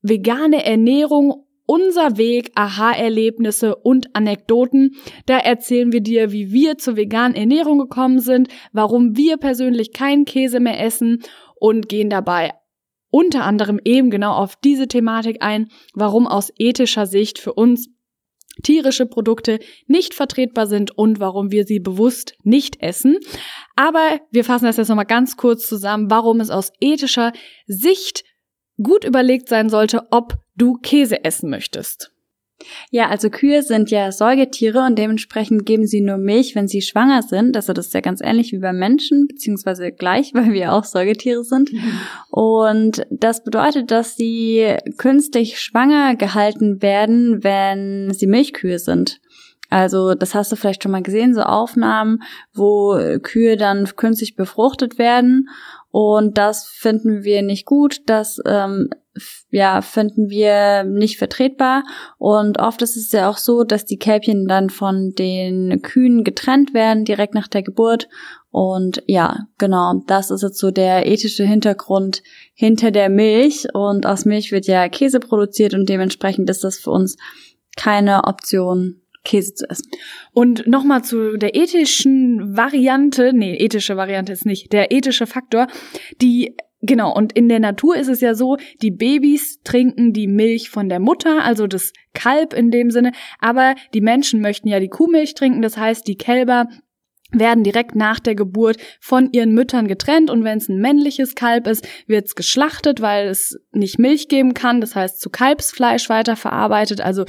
Vegane 0.00 0.64
Ernährung 0.64 1.46
unser 1.66 2.16
Weg, 2.16 2.50
Aha-Erlebnisse 2.56 3.76
und 3.76 4.16
Anekdoten. 4.16 4.96
Da 5.26 5.38
erzählen 5.38 5.92
wir 5.92 6.00
dir, 6.00 6.32
wie 6.32 6.50
wir 6.50 6.78
zur 6.78 6.96
veganen 6.96 7.36
Ernährung 7.36 7.78
gekommen 7.78 8.18
sind, 8.18 8.48
warum 8.72 9.16
wir 9.16 9.36
persönlich 9.36 9.92
keinen 9.92 10.24
Käse 10.24 10.58
mehr 10.58 10.80
essen 10.84 11.22
und 11.60 11.88
gehen 11.88 12.10
dabei 12.10 12.50
unter 13.10 13.44
anderem 13.44 13.80
eben 13.84 14.10
genau 14.10 14.32
auf 14.32 14.56
diese 14.56 14.88
Thematik 14.88 15.38
ein, 15.42 15.68
warum 15.94 16.26
aus 16.26 16.52
ethischer 16.56 17.06
Sicht 17.06 17.38
für 17.38 17.52
uns 17.52 17.88
tierische 18.62 19.06
Produkte 19.06 19.58
nicht 19.86 20.14
vertretbar 20.14 20.66
sind 20.66 20.96
und 20.96 21.20
warum 21.20 21.50
wir 21.50 21.64
sie 21.64 21.80
bewusst 21.80 22.34
nicht 22.42 22.82
essen. 22.82 23.18
Aber 23.76 24.20
wir 24.30 24.44
fassen 24.44 24.66
das 24.66 24.76
jetzt 24.76 24.88
nochmal 24.88 25.06
ganz 25.06 25.36
kurz 25.36 25.66
zusammen, 25.66 26.10
warum 26.10 26.40
es 26.40 26.50
aus 26.50 26.72
ethischer 26.80 27.32
Sicht 27.66 28.24
gut 28.82 29.04
überlegt 29.04 29.48
sein 29.48 29.68
sollte, 29.68 30.06
ob 30.10 30.34
du 30.56 30.74
Käse 30.74 31.24
essen 31.24 31.50
möchtest. 31.50 32.12
Ja, 32.90 33.08
also 33.08 33.30
Kühe 33.30 33.62
sind 33.62 33.90
ja 33.90 34.12
Säugetiere 34.12 34.84
und 34.84 34.98
dementsprechend 34.98 35.66
geben 35.66 35.86
sie 35.86 36.00
nur 36.00 36.18
Milch, 36.18 36.54
wenn 36.54 36.68
sie 36.68 36.82
schwanger 36.82 37.22
sind. 37.22 37.56
Also 37.56 37.72
das 37.72 37.86
ist 37.86 37.94
ja 37.94 38.00
ganz 38.00 38.20
ähnlich 38.20 38.52
wie 38.52 38.58
bei 38.58 38.72
Menschen, 38.72 39.26
beziehungsweise 39.26 39.92
gleich, 39.92 40.30
weil 40.34 40.52
wir 40.52 40.72
auch 40.72 40.84
Säugetiere 40.84 41.44
sind. 41.44 41.70
Und 42.30 43.06
das 43.10 43.42
bedeutet, 43.44 43.90
dass 43.90 44.16
sie 44.16 44.76
künstlich 44.96 45.60
schwanger 45.60 46.16
gehalten 46.16 46.82
werden, 46.82 47.42
wenn 47.42 48.12
sie 48.12 48.26
Milchkühe 48.26 48.78
sind. 48.78 49.20
Also 49.72 50.14
das 50.14 50.34
hast 50.34 50.50
du 50.50 50.56
vielleicht 50.56 50.82
schon 50.82 50.90
mal 50.90 51.02
gesehen, 51.02 51.32
so 51.32 51.42
Aufnahmen, 51.42 52.22
wo 52.52 52.98
Kühe 53.22 53.56
dann 53.56 53.84
künstlich 53.94 54.34
befruchtet 54.34 54.98
werden 54.98 55.48
und 55.90 56.38
das 56.38 56.66
finden 56.66 57.24
wir 57.24 57.42
nicht 57.42 57.66
gut, 57.66 58.02
das 58.06 58.40
ähm, 58.46 58.90
ja, 59.50 59.82
finden 59.82 60.28
wir 60.28 60.84
nicht 60.84 61.18
vertretbar. 61.18 61.84
Und 62.18 62.58
oft 62.58 62.82
ist 62.82 62.96
es 62.96 63.12
ja 63.12 63.28
auch 63.28 63.36
so, 63.36 63.64
dass 63.64 63.84
die 63.84 63.98
Kälbchen 63.98 64.46
dann 64.46 64.70
von 64.70 65.12
den 65.14 65.82
Kühen 65.82 66.24
getrennt 66.24 66.74
werden, 66.74 67.04
direkt 67.04 67.34
nach 67.34 67.48
der 67.48 67.62
Geburt. 67.62 68.08
Und 68.50 69.02
ja, 69.06 69.46
genau, 69.58 70.02
das 70.06 70.30
ist 70.30 70.42
jetzt 70.42 70.58
so 70.58 70.70
der 70.70 71.06
ethische 71.06 71.44
Hintergrund 71.44 72.22
hinter 72.54 72.90
der 72.90 73.08
Milch. 73.08 73.66
Und 73.72 74.06
aus 74.06 74.24
Milch 74.24 74.52
wird 74.52 74.66
ja 74.66 74.88
Käse 74.88 75.20
produziert 75.20 75.74
und 75.74 75.88
dementsprechend 75.88 76.50
ist 76.50 76.64
das 76.64 76.78
für 76.78 76.90
uns 76.90 77.16
keine 77.76 78.24
Option, 78.24 79.00
Käse 79.24 79.54
zu 79.54 79.68
essen. 79.68 79.90
Und 80.32 80.66
nochmal 80.66 81.04
zu 81.04 81.36
der 81.36 81.54
ethischen 81.54 82.56
Variante, 82.56 83.32
nee, 83.32 83.56
ethische 83.56 83.96
Variante 83.96 84.32
ist 84.32 84.46
nicht, 84.46 84.72
der 84.72 84.92
ethische 84.92 85.26
Faktor, 85.26 85.66
die 86.20 86.56
Genau, 86.82 87.14
und 87.14 87.34
in 87.34 87.48
der 87.48 87.60
Natur 87.60 87.96
ist 87.96 88.08
es 88.08 88.20
ja 88.20 88.34
so, 88.34 88.56
die 88.80 88.90
Babys 88.90 89.60
trinken 89.64 90.14
die 90.14 90.26
Milch 90.26 90.70
von 90.70 90.88
der 90.88 90.98
Mutter, 90.98 91.44
also 91.44 91.66
das 91.66 91.92
Kalb 92.14 92.54
in 92.54 92.70
dem 92.70 92.90
Sinne, 92.90 93.12
aber 93.38 93.74
die 93.92 94.00
Menschen 94.00 94.40
möchten 94.40 94.68
ja 94.68 94.80
die 94.80 94.88
Kuhmilch 94.88 95.34
trinken, 95.34 95.60
das 95.60 95.76
heißt, 95.76 96.06
die 96.08 96.16
Kälber 96.16 96.68
werden 97.32 97.64
direkt 97.64 97.94
nach 97.94 98.18
der 98.18 98.34
Geburt 98.34 98.78
von 99.00 99.30
ihren 99.32 99.52
Müttern 99.52 99.86
getrennt. 99.86 100.30
Und 100.30 100.42
wenn 100.42 100.58
es 100.58 100.68
ein 100.68 100.80
männliches 100.80 101.34
Kalb 101.34 101.66
ist, 101.66 101.86
wird 102.06 102.26
es 102.26 102.34
geschlachtet, 102.34 103.00
weil 103.00 103.28
es 103.28 103.56
nicht 103.72 103.98
Milch 103.98 104.28
geben 104.28 104.54
kann, 104.54 104.80
das 104.80 104.96
heißt 104.96 105.20
zu 105.20 105.30
Kalbsfleisch 105.30 106.08
weiterverarbeitet, 106.08 107.00
also 107.00 107.24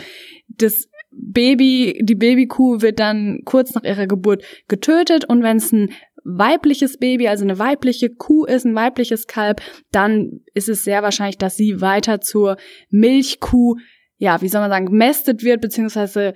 das 0.48 0.88
Baby, 1.14 2.00
die 2.02 2.16
Babykuh 2.16 2.82
wird 2.82 3.00
dann 3.00 3.42
kurz 3.44 3.74
nach 3.74 3.84
ihrer 3.84 4.08
Geburt 4.08 4.44
getötet. 4.70 5.26
Und 5.26 5.44
wenn 5.44 5.58
es 5.58 5.72
ein 5.74 5.92
weibliches 6.24 6.98
Baby, 6.98 7.28
also 7.28 7.44
eine 7.44 7.60
weibliche 7.60 8.10
Kuh 8.10 8.46
ist, 8.46 8.66
ein 8.66 8.76
weibliches 8.76 9.28
Kalb, 9.28 9.62
dann 9.92 10.42
ist 10.54 10.70
es 10.70 10.84
sehr 10.84 11.04
wahrscheinlich, 11.04 11.38
dass 11.38 11.56
sie 11.56 11.82
weiter 11.82 12.22
zur 12.22 12.58
Milchkuh, 12.90 13.78
ja, 14.18 14.42
wie 14.42 14.48
soll 14.48 14.62
man 14.62 14.70
sagen, 14.70 14.86
gemästet 14.88 15.44
wird, 15.44 15.62
beziehungsweise 15.62 16.34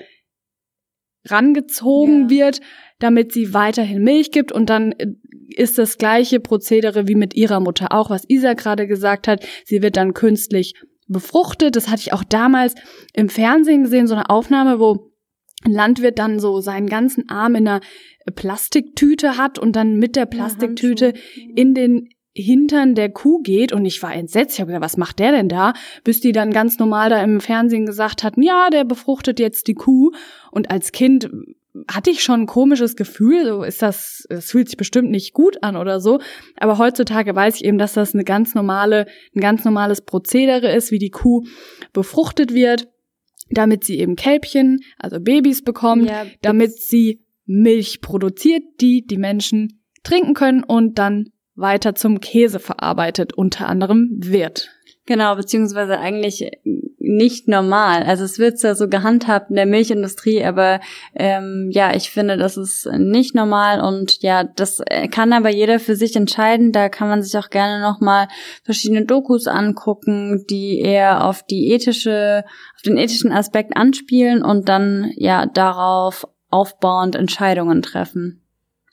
rangezogen 1.25 2.23
ja. 2.23 2.29
wird, 2.29 2.61
damit 2.99 3.31
sie 3.31 3.53
weiterhin 3.53 4.03
Milch 4.03 4.31
gibt 4.31 4.51
und 4.51 4.69
dann 4.69 4.93
ist 5.49 5.77
das 5.77 5.97
gleiche 5.97 6.39
Prozedere 6.39 7.07
wie 7.07 7.15
mit 7.15 7.35
ihrer 7.35 7.59
Mutter 7.59 7.91
auch, 7.91 8.09
was 8.09 8.25
Isa 8.27 8.53
gerade 8.53 8.87
gesagt 8.87 9.27
hat. 9.27 9.45
Sie 9.65 9.81
wird 9.81 9.97
dann 9.97 10.13
künstlich 10.13 10.73
befruchtet. 11.07 11.75
Das 11.75 11.87
hatte 11.87 12.01
ich 12.01 12.13
auch 12.13 12.23
damals 12.23 12.75
im 13.13 13.29
Fernsehen 13.29 13.83
gesehen, 13.83 14.07
so 14.07 14.15
eine 14.15 14.29
Aufnahme, 14.29 14.79
wo 14.79 15.11
ein 15.63 15.71
Landwirt 15.71 16.19
dann 16.19 16.39
so 16.39 16.59
seinen 16.61 16.87
ganzen 16.87 17.29
Arm 17.29 17.55
in 17.55 17.67
einer 17.67 17.81
Plastiktüte 18.35 19.37
hat 19.37 19.57
und 19.57 19.75
dann 19.75 19.97
mit 19.97 20.15
der 20.15 20.25
Plastiktüte 20.25 21.13
in 21.55 21.73
den 21.73 22.09
Hintern 22.37 22.95
der 22.95 23.09
Kuh 23.09 23.41
geht 23.41 23.71
und 23.71 23.85
ich 23.85 24.03
war 24.03 24.13
entsetzt. 24.13 24.55
Ich 24.55 24.59
habe 24.59 24.67
gedacht, 24.67 24.83
was 24.83 24.97
macht 24.97 25.19
der 25.19 25.31
denn 25.31 25.47
da? 25.47 25.73
Bis 26.03 26.19
die 26.19 26.33
dann 26.33 26.51
ganz 26.51 26.77
normal 26.79 27.09
da 27.09 27.23
im 27.23 27.39
Fernsehen 27.39 27.85
gesagt 27.85 28.23
hatten, 28.23 28.43
ja, 28.43 28.69
der 28.69 28.83
befruchtet 28.83 29.39
jetzt 29.39 29.67
die 29.67 29.73
Kuh. 29.73 30.11
Und 30.51 30.69
als 30.69 30.91
Kind 30.91 31.29
hatte 31.89 32.09
ich 32.09 32.23
schon 32.23 32.41
ein 32.41 32.45
komisches 32.45 32.97
Gefühl, 32.97 33.45
so 33.45 33.63
ist 33.63 33.81
das, 33.81 34.25
es 34.29 34.51
fühlt 34.51 34.67
sich 34.67 34.77
bestimmt 34.77 35.11
nicht 35.11 35.33
gut 35.33 35.63
an 35.63 35.77
oder 35.77 36.01
so. 36.01 36.19
Aber 36.57 36.77
heutzutage 36.77 37.33
weiß 37.33 37.55
ich 37.55 37.65
eben, 37.65 37.77
dass 37.77 37.93
das 37.93 38.13
eine 38.13 38.25
ganz 38.25 38.53
normale, 38.53 39.07
ein 39.33 39.39
ganz 39.41 39.63
normales 39.63 40.01
Prozedere 40.01 40.73
ist, 40.73 40.91
wie 40.91 40.99
die 40.99 41.11
Kuh 41.11 41.45
befruchtet 41.93 42.53
wird, 42.53 42.89
damit 43.49 43.83
sie 43.83 43.99
eben 43.99 44.15
Kälbchen, 44.15 44.79
also 44.97 45.19
Babys 45.19 45.63
bekommt, 45.63 46.09
ja, 46.09 46.25
damit 46.41 46.73
sie 46.73 47.21
Milch 47.45 48.01
produziert, 48.01 48.63
die 48.81 49.05
die 49.05 49.17
Menschen 49.17 49.81
trinken 50.03 50.33
können 50.33 50.63
und 50.63 50.97
dann 50.97 51.29
weiter 51.55 51.95
zum 51.95 52.19
Käse 52.19 52.59
verarbeitet 52.59 53.33
unter 53.33 53.67
anderem 53.67 54.09
wird. 54.11 54.69
Genau, 55.07 55.35
beziehungsweise 55.35 55.99
eigentlich 55.99 56.49
nicht 56.97 57.47
normal. 57.47 58.01
Also 58.03 58.23
es 58.23 58.39
wird 58.39 58.61
ja 58.63 58.73
so 58.73 58.89
gehandhabt 58.89 59.51
in 59.51 59.55
der 59.55 59.67
Milchindustrie, 59.67 60.43
aber 60.43 60.79
ähm, 61.13 61.69
ja, 61.71 61.95
ich 61.95 62.09
finde, 62.09 62.37
das 62.37 62.57
ist 62.57 62.87
nicht 62.97 63.35
normal 63.35 63.81
und 63.81 64.23
ja, 64.23 64.43
das 64.43 64.81
kann 65.11 65.31
aber 65.31 65.49
jeder 65.49 65.79
für 65.79 65.95
sich 65.95 66.15
entscheiden. 66.15 66.71
Da 66.71 66.89
kann 66.89 67.07
man 67.07 67.21
sich 67.21 67.37
auch 67.37 67.51
gerne 67.51 67.81
nochmal 67.81 68.27
verschiedene 68.63 69.05
Dokus 69.05 69.45
angucken, 69.45 70.45
die 70.49 70.79
eher 70.79 71.23
auf 71.25 71.43
die 71.43 71.71
ethische, 71.71 72.43
auf 72.75 72.81
den 72.81 72.97
ethischen 72.97 73.31
Aspekt 73.31 73.77
anspielen 73.77 74.43
und 74.43 74.67
dann 74.67 75.11
ja 75.15 75.45
darauf 75.45 76.27
aufbauend 76.49 77.15
Entscheidungen 77.15 77.83
treffen. 77.83 78.44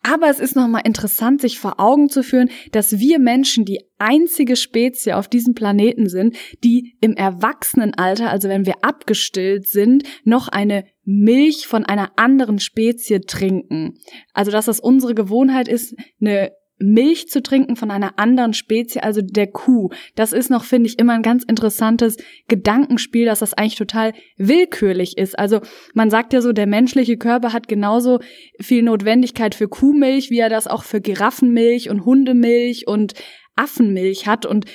Aber 0.03 0.29
es 0.29 0.41
ist 0.41 0.57
nochmal 0.57 0.83
interessant, 0.85 1.41
sich 1.41 1.61
vor 1.61 1.79
Augen 1.79 2.09
zu 2.09 2.25
führen, 2.25 2.51
dass 2.73 2.99
wir 2.99 3.21
Menschen 3.21 3.65
die 3.65 3.81
einzige 3.99 4.57
Spezie 4.57 5.13
auf 5.13 5.29
diesem 5.29 5.55
Planeten 5.55 6.09
sind, 6.09 6.37
die 6.65 6.97
im 7.01 7.15
Erwachsenenalter, 7.15 8.29
also 8.29 8.49
wenn 8.49 8.67
wir 8.67 8.83
abgestillt 8.83 9.69
sind, 9.69 10.03
noch 10.25 10.49
eine 10.49 10.85
Milch 11.05 11.69
von 11.69 11.85
einer 11.85 12.13
anderen 12.17 12.59
Spezie 12.59 13.21
trinken. 13.21 13.99
Also 14.33 14.51
dass 14.51 14.67
das 14.67 14.81
unsere 14.81 15.15
Gewohnheit 15.15 15.69
ist, 15.69 15.95
eine 16.21 16.51
Milch 16.83 17.29
zu 17.29 17.43
trinken 17.43 17.77
von 17.77 17.91
einer 17.91 18.19
anderen 18.19 18.55
Spezie, 18.55 19.03
also 19.03 19.23
der 19.23 19.47
Kuh. 19.47 19.91
Das 20.15 20.33
ist 20.33 20.51
noch, 20.51 20.65
finde 20.65 20.89
ich, 20.89 20.99
immer 20.99 21.15
ein 21.15 21.23
ganz 21.23 21.45
interessantes 21.45 22.17
Gedankenspiel, 22.49 23.25
dass 23.25 23.39
das 23.39 23.55
eigentlich 23.55 23.77
total 23.77 24.13
willkürlich 24.37 25.17
ist. 25.17 25.39
Also 25.39 25.61
man 25.95 26.11
sagt 26.11 26.33
ja 26.33 26.41
so, 26.41 26.53
der 26.53 26.67
menschliche 26.67 27.17
Körper 27.17 27.53
hat 27.53 27.69
genauso 27.69 28.21
viel 28.61 28.83
Notwendigkeit 28.83 29.55
für 29.55 29.69
Kuhmilch, 29.69 30.31
wie 30.31 30.39
er 30.39 30.51
das 30.51 30.67
auch 30.67 30.83
für 30.83 31.01
Giraffenmilch 31.01 31.91
und 31.91 32.05
Hundemilch 32.05 32.87
und 32.87 33.15
Affenmilch 33.57 34.27
hat. 34.27 34.47
Und 34.47 34.67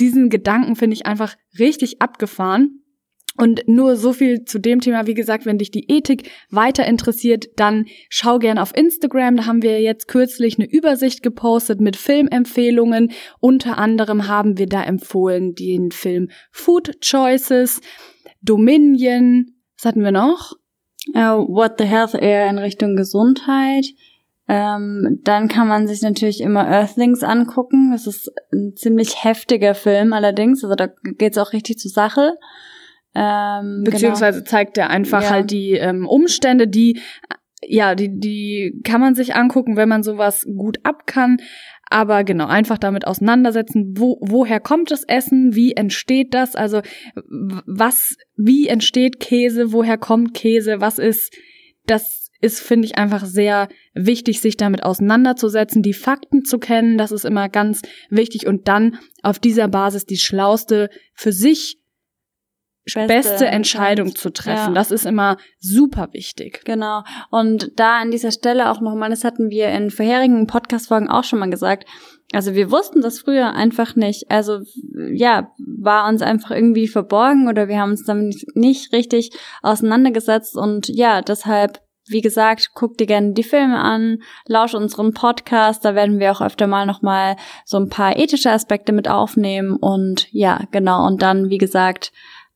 diesen 0.00 0.30
Gedanken 0.30 0.76
finde 0.76 0.94
ich 0.94 1.06
einfach 1.06 1.36
richtig 1.58 2.02
abgefahren. 2.02 2.81
Und 3.38 3.66
nur 3.66 3.96
so 3.96 4.12
viel 4.12 4.44
zu 4.44 4.58
dem 4.58 4.80
Thema. 4.80 5.06
Wie 5.06 5.14
gesagt, 5.14 5.46
wenn 5.46 5.58
dich 5.58 5.70
die 5.70 5.90
Ethik 5.90 6.30
weiter 6.50 6.86
interessiert, 6.86 7.46
dann 7.56 7.86
schau 8.10 8.38
gern 8.38 8.58
auf 8.58 8.76
Instagram. 8.76 9.36
Da 9.36 9.46
haben 9.46 9.62
wir 9.62 9.80
jetzt 9.80 10.06
kürzlich 10.06 10.58
eine 10.58 10.70
Übersicht 10.70 11.22
gepostet 11.22 11.80
mit 11.80 11.96
Filmempfehlungen. 11.96 13.12
Unter 13.40 13.78
anderem 13.78 14.28
haben 14.28 14.58
wir 14.58 14.66
da 14.66 14.82
empfohlen 14.82 15.54
den 15.54 15.92
Film 15.92 16.28
Food 16.50 17.00
Choices, 17.00 17.80
Dominion. 18.42 19.54
Was 19.78 19.86
hatten 19.86 20.04
wir 20.04 20.12
noch? 20.12 20.52
Uh, 21.14 21.46
What 21.48 21.78
the 21.78 21.84
Health 21.84 22.14
eher 22.14 22.48
in 22.48 22.58
Richtung 22.58 22.96
Gesundheit. 22.96 23.86
Ähm, 24.48 25.20
dann 25.22 25.48
kann 25.48 25.68
man 25.68 25.86
sich 25.88 26.02
natürlich 26.02 26.40
immer 26.40 26.66
Earthlings 26.66 27.22
angucken. 27.22 27.92
Das 27.92 28.06
ist 28.06 28.30
ein 28.52 28.74
ziemlich 28.76 29.24
heftiger 29.24 29.74
Film 29.74 30.12
allerdings. 30.12 30.62
Also 30.62 30.74
da 30.74 30.88
geht's 31.16 31.38
auch 31.38 31.52
richtig 31.52 31.78
zur 31.78 31.90
Sache. 31.90 32.34
Ähm, 33.14 33.82
Beziehungsweise 33.84 34.38
genau. 34.38 34.50
zeigt 34.50 34.78
er 34.78 34.90
einfach 34.90 35.22
ja. 35.22 35.30
halt 35.30 35.50
die 35.50 35.72
ähm, 35.72 36.06
Umstände, 36.06 36.68
die 36.68 37.00
ja, 37.64 37.94
die, 37.94 38.18
die 38.18 38.80
kann 38.84 39.00
man 39.00 39.14
sich 39.14 39.36
angucken, 39.36 39.76
wenn 39.76 39.88
man 39.88 40.02
sowas 40.02 40.44
gut 40.56 40.78
ab 40.82 41.06
kann. 41.06 41.36
Aber 41.88 42.24
genau, 42.24 42.46
einfach 42.46 42.78
damit 42.78 43.06
auseinandersetzen, 43.06 43.94
wo, 43.96 44.18
woher 44.20 44.60
kommt 44.60 44.90
das 44.90 45.04
Essen, 45.04 45.54
wie 45.54 45.72
entsteht 45.72 46.34
das, 46.34 46.56
also 46.56 46.80
was, 47.14 48.16
wie 48.36 48.66
entsteht 48.66 49.20
Käse, 49.20 49.72
woher 49.72 49.98
kommt 49.98 50.34
Käse, 50.34 50.80
was 50.80 50.98
ist 50.98 51.36
das 51.86 52.30
ist, 52.40 52.60
finde 52.60 52.86
ich, 52.86 52.98
einfach 52.98 53.24
sehr 53.24 53.68
wichtig, 53.94 54.40
sich 54.40 54.56
damit 54.56 54.82
auseinanderzusetzen, 54.82 55.82
die 55.82 55.92
Fakten 55.92 56.44
zu 56.44 56.58
kennen. 56.58 56.98
Das 56.98 57.12
ist 57.12 57.24
immer 57.24 57.48
ganz 57.48 57.82
wichtig 58.10 58.48
und 58.48 58.66
dann 58.66 58.98
auf 59.22 59.38
dieser 59.38 59.68
Basis 59.68 60.06
die 60.06 60.16
schlauste 60.16 60.90
für 61.14 61.32
sich 61.32 61.78
beste, 62.84 63.06
beste 63.06 63.46
Entscheidung 63.46 64.14
zu 64.14 64.30
treffen. 64.30 64.68
Ja. 64.68 64.74
Das 64.74 64.90
ist 64.90 65.06
immer 65.06 65.36
super 65.58 66.08
wichtig. 66.12 66.62
Genau. 66.64 67.04
Und 67.30 67.72
da 67.76 67.98
an 67.98 68.10
dieser 68.10 68.32
Stelle 68.32 68.70
auch 68.70 68.80
nochmal, 68.80 69.10
das 69.10 69.24
hatten 69.24 69.50
wir 69.50 69.68
in 69.68 69.90
vorherigen 69.90 70.46
Podcast-Folgen 70.46 71.08
auch 71.08 71.24
schon 71.24 71.38
mal 71.38 71.50
gesagt. 71.50 71.88
Also 72.32 72.54
wir 72.54 72.70
wussten 72.70 73.02
das 73.02 73.20
früher 73.20 73.52
einfach 73.52 73.94
nicht. 73.94 74.30
Also 74.30 74.60
ja, 75.12 75.52
war 75.58 76.08
uns 76.08 76.22
einfach 76.22 76.50
irgendwie 76.50 76.88
verborgen 76.88 77.48
oder 77.48 77.68
wir 77.68 77.78
haben 77.78 77.90
uns 77.90 78.04
damit 78.04 78.44
nicht 78.54 78.92
richtig 78.92 79.30
auseinandergesetzt 79.62 80.56
und 80.56 80.88
ja, 80.88 81.20
deshalb 81.20 81.80
wie 82.08 82.20
gesagt, 82.20 82.70
guck 82.74 82.98
dir 82.98 83.06
gerne 83.06 83.32
die 83.32 83.44
Filme 83.44 83.78
an, 83.78 84.18
lausch 84.46 84.74
unseren 84.74 85.14
Podcast, 85.14 85.84
da 85.84 85.94
werden 85.94 86.18
wir 86.18 86.32
auch 86.32 86.40
öfter 86.40 86.66
mal 86.66 86.84
nochmal 86.84 87.36
so 87.64 87.76
ein 87.76 87.88
paar 87.88 88.16
ethische 88.16 88.50
Aspekte 88.50 88.92
mit 88.92 89.08
aufnehmen 89.08 89.76
und 89.76 90.26
ja, 90.32 90.62
genau, 90.72 91.06
und 91.06 91.22
dann, 91.22 91.48
wie 91.48 91.58
gesagt, 91.58 92.12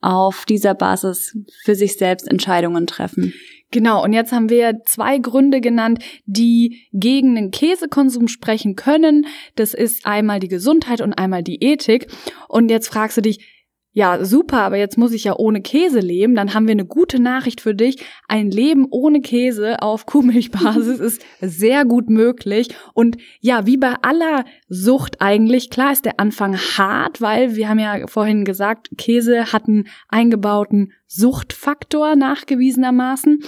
auf 0.07 0.45
dieser 0.45 0.75
Basis 0.75 1.37
für 1.65 1.75
sich 1.75 1.97
selbst 1.97 2.29
Entscheidungen 2.29 2.87
treffen. 2.87 3.35
Genau, 3.73 4.05
und 4.05 4.13
jetzt 4.13 4.31
haben 4.31 4.49
wir 4.49 4.83
zwei 4.85 5.19
Gründe 5.19 5.61
genannt, 5.61 5.99
die 6.27 6.87
gegen 6.93 7.35
den 7.35 7.51
Käsekonsum 7.51 8.29
sprechen 8.29 8.77
können. 8.77 9.27
Das 9.57 9.75
ist 9.75 10.07
einmal 10.07 10.39
die 10.39 10.47
Gesundheit 10.47 11.01
und 11.01 11.15
einmal 11.15 11.43
die 11.43 11.61
Ethik. 11.61 12.07
Und 12.47 12.71
jetzt 12.71 12.87
fragst 12.87 13.17
du 13.17 13.23
dich, 13.23 13.56
ja, 13.97 14.27
super, 14.27 14.61
aber 14.61 14.77
jetzt 14.77 14.99
muss 14.99 15.13
ich 15.13 15.25
ja 15.25 15.35
ohne 15.39 15.63
Käse 15.63 16.01
leben, 16.01 16.35
dann 16.35 16.53
haben 16.53 16.67
wir 16.67 16.73
eine 16.73 16.85
gute 16.85 17.19
Nachricht 17.19 17.63
für 17.63 17.75
dich. 17.75 18.05
Ein 18.29 18.51
Leben 18.51 18.87
ohne 18.91 19.23
Käse 19.23 19.81
auf 19.81 20.05
Kuhmilchbasis 20.05 21.01
ist 21.01 21.25
sehr 21.41 21.87
gut 21.87 22.11
möglich. 22.11 22.69
Und 22.93 23.17
ja, 23.41 23.65
wie 23.65 23.79
bei 23.79 23.95
aller 24.03 24.45
Sucht 24.69 25.23
eigentlich, 25.23 25.71
klar 25.71 25.93
ist 25.93 26.05
der 26.05 26.21
Anfang 26.21 26.59
hart, 26.59 27.23
weil 27.23 27.57
wir 27.57 27.71
haben 27.71 27.79
ja 27.79 28.07
vorhin 28.07 28.45
gesagt, 28.45 28.91
Käse 28.99 29.51
hat 29.51 29.67
einen 29.67 29.89
eingebauten 30.09 30.93
Suchtfaktor 31.07 32.17
nachgewiesenermaßen. 32.17 33.45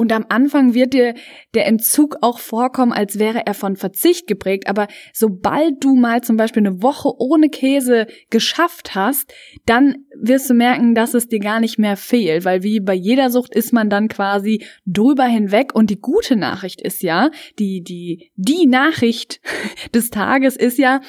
Und 0.00 0.12
am 0.12 0.24
Anfang 0.30 0.72
wird 0.72 0.94
dir 0.94 1.12
der 1.52 1.66
Entzug 1.66 2.16
auch 2.22 2.38
vorkommen, 2.38 2.90
als 2.90 3.18
wäre 3.18 3.44
er 3.44 3.52
von 3.52 3.76
Verzicht 3.76 4.26
geprägt. 4.26 4.66
Aber 4.66 4.88
sobald 5.12 5.84
du 5.84 5.94
mal 5.94 6.22
zum 6.22 6.38
Beispiel 6.38 6.66
eine 6.66 6.82
Woche 6.82 7.10
ohne 7.18 7.50
Käse 7.50 8.06
geschafft 8.30 8.94
hast, 8.94 9.30
dann 9.66 10.06
wirst 10.18 10.48
du 10.48 10.54
merken, 10.54 10.94
dass 10.94 11.12
es 11.12 11.28
dir 11.28 11.38
gar 11.38 11.60
nicht 11.60 11.78
mehr 11.78 11.98
fehlt. 11.98 12.46
Weil 12.46 12.62
wie 12.62 12.80
bei 12.80 12.94
jeder 12.94 13.28
Sucht 13.28 13.54
ist 13.54 13.74
man 13.74 13.90
dann 13.90 14.08
quasi 14.08 14.64
drüber 14.86 15.26
hinweg. 15.26 15.74
Und 15.74 15.90
die 15.90 16.00
gute 16.00 16.34
Nachricht 16.34 16.80
ist 16.80 17.02
ja, 17.02 17.30
die, 17.58 17.82
die, 17.82 18.30
die 18.36 18.66
Nachricht 18.66 19.42
des 19.94 20.08
Tages 20.08 20.56
ist 20.56 20.78
ja, 20.78 21.02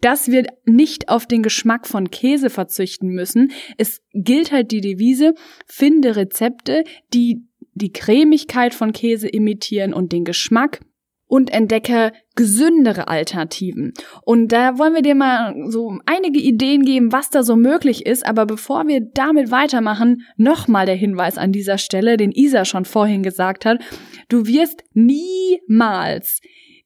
dass 0.00 0.30
wir 0.30 0.46
nicht 0.64 1.08
auf 1.08 1.26
den 1.26 1.42
Geschmack 1.42 1.88
von 1.88 2.10
Käse 2.10 2.48
verzichten 2.48 3.08
müssen. 3.08 3.50
Es 3.76 4.02
gilt 4.14 4.52
halt 4.52 4.70
die 4.70 4.82
Devise, 4.82 5.34
finde 5.66 6.14
Rezepte, 6.14 6.84
die 7.12 7.42
die 7.76 7.92
Cremigkeit 7.92 8.74
von 8.74 8.92
Käse 8.92 9.28
imitieren 9.28 9.92
und 9.92 10.12
den 10.12 10.24
Geschmack 10.24 10.80
und 11.28 11.52
entdecke 11.52 12.12
gesündere 12.36 13.08
Alternativen. 13.08 13.92
Und 14.22 14.52
da 14.52 14.78
wollen 14.78 14.94
wir 14.94 15.02
dir 15.02 15.14
mal 15.14 15.54
so 15.68 15.98
einige 16.06 16.38
Ideen 16.38 16.82
geben, 16.82 17.12
was 17.12 17.30
da 17.30 17.42
so 17.42 17.56
möglich 17.56 18.06
ist. 18.06 18.24
Aber 18.24 18.46
bevor 18.46 18.86
wir 18.86 19.00
damit 19.14 19.50
weitermachen, 19.50 20.22
nochmal 20.36 20.86
der 20.86 20.94
Hinweis 20.94 21.36
an 21.36 21.52
dieser 21.52 21.78
Stelle, 21.78 22.16
den 22.16 22.32
Isa 22.32 22.64
schon 22.64 22.84
vorhin 22.84 23.22
gesagt 23.22 23.64
hat. 23.64 23.80
Du 24.28 24.46
wirst 24.46 24.84
niemals 24.92 26.40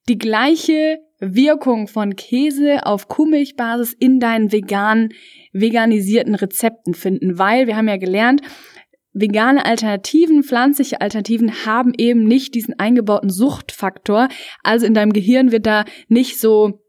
die 0.09 0.19
gleiche 0.19 0.99
Wirkung 1.21 1.87
von 1.87 2.17
Käse 2.17 2.87
auf 2.87 3.09
Kuhmilchbasis 3.09 3.93
in 3.93 4.21
deinen 4.21 4.53
veganen, 4.53 5.11
veganisierten 5.53 6.35
Rezepten 6.35 6.95
finden, 6.95 7.39
weil 7.39 7.67
wir 7.67 7.77
haben 7.77 7.89
ja 7.89 7.99
gelernt, 7.99 8.41
vegane 9.13 9.65
Alternativen, 9.65 10.43
pflanzliche 10.43 11.01
Alternativen 11.01 11.67
haben 11.67 11.93
eben 11.97 12.25
nicht 12.25 12.55
diesen 12.55 12.79
eingebauten 12.79 13.31
Suchtfaktor. 13.31 14.29
Also 14.63 14.87
in 14.87 14.95
deinem 14.95 15.13
Gehirn 15.13 15.53
wird 15.53 15.67
da 15.67 15.85
nicht 16.09 16.41
so 16.41 16.81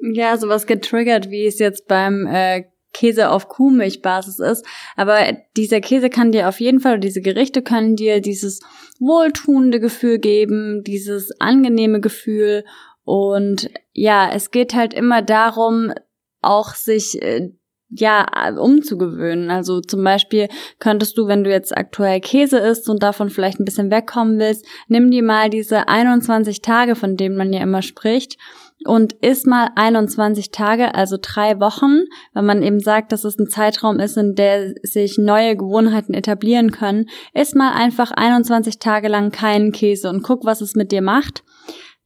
ja, 0.00 0.36
sowas 0.36 0.66
getriggert, 0.66 1.30
wie 1.30 1.46
es 1.46 1.58
jetzt 1.58 1.86
beim 1.86 2.26
äh, 2.26 2.64
Käse 2.92 3.30
auf 3.30 3.48
Kuhmilchbasis 3.48 4.38
ist. 4.38 4.66
Aber 4.96 5.36
dieser 5.56 5.80
Käse 5.80 6.10
kann 6.10 6.32
dir 6.32 6.48
auf 6.48 6.60
jeden 6.60 6.80
Fall, 6.80 6.98
diese 6.98 7.20
Gerichte 7.20 7.62
können 7.62 7.96
dir 7.96 8.20
dieses 8.20 8.60
wohltuende 8.98 9.80
Gefühl 9.80 10.18
geben, 10.18 10.82
dieses 10.84 11.30
angenehme 11.40 12.00
Gefühl. 12.00 12.64
Und 13.04 13.70
ja, 13.92 14.30
es 14.32 14.50
geht 14.50 14.74
halt 14.74 14.94
immer 14.94 15.22
darum, 15.22 15.92
auch 16.40 16.74
sich 16.74 17.20
äh, 17.22 17.50
ja, 17.90 18.26
umzugewöhnen. 18.56 19.50
Also 19.50 19.80
zum 19.80 20.04
Beispiel 20.04 20.48
könntest 20.78 21.18
du, 21.18 21.26
wenn 21.26 21.44
du 21.44 21.50
jetzt 21.50 21.76
aktuell 21.76 22.20
Käse 22.20 22.58
isst 22.58 22.88
und 22.88 23.02
davon 23.02 23.30
vielleicht 23.30 23.60
ein 23.60 23.64
bisschen 23.64 23.90
wegkommen 23.90 24.38
willst, 24.38 24.64
nimm 24.88 25.10
dir 25.10 25.22
mal 25.22 25.50
diese 25.50 25.88
21 25.88 26.62
Tage, 26.62 26.94
von 26.94 27.16
denen 27.16 27.36
man 27.36 27.52
ja 27.52 27.60
immer 27.60 27.82
spricht, 27.82 28.38
und 28.86 29.12
isst 29.14 29.46
mal 29.46 29.70
21 29.76 30.52
Tage, 30.52 30.94
also 30.94 31.18
drei 31.20 31.60
Wochen, 31.60 32.04
wenn 32.32 32.46
man 32.46 32.62
eben 32.62 32.80
sagt, 32.80 33.12
dass 33.12 33.24
es 33.24 33.38
ein 33.38 33.48
Zeitraum 33.48 34.00
ist, 34.00 34.16
in 34.16 34.34
der 34.34 34.72
sich 34.82 35.18
neue 35.18 35.56
Gewohnheiten 35.56 36.14
etablieren 36.14 36.70
können, 36.70 37.10
isst 37.34 37.54
mal 37.54 37.72
einfach 37.74 38.10
21 38.10 38.78
Tage 38.78 39.08
lang 39.08 39.32
keinen 39.32 39.72
Käse 39.72 40.08
und 40.08 40.22
guck, 40.22 40.46
was 40.46 40.62
es 40.62 40.76
mit 40.76 40.92
dir 40.92 41.02
macht. 41.02 41.42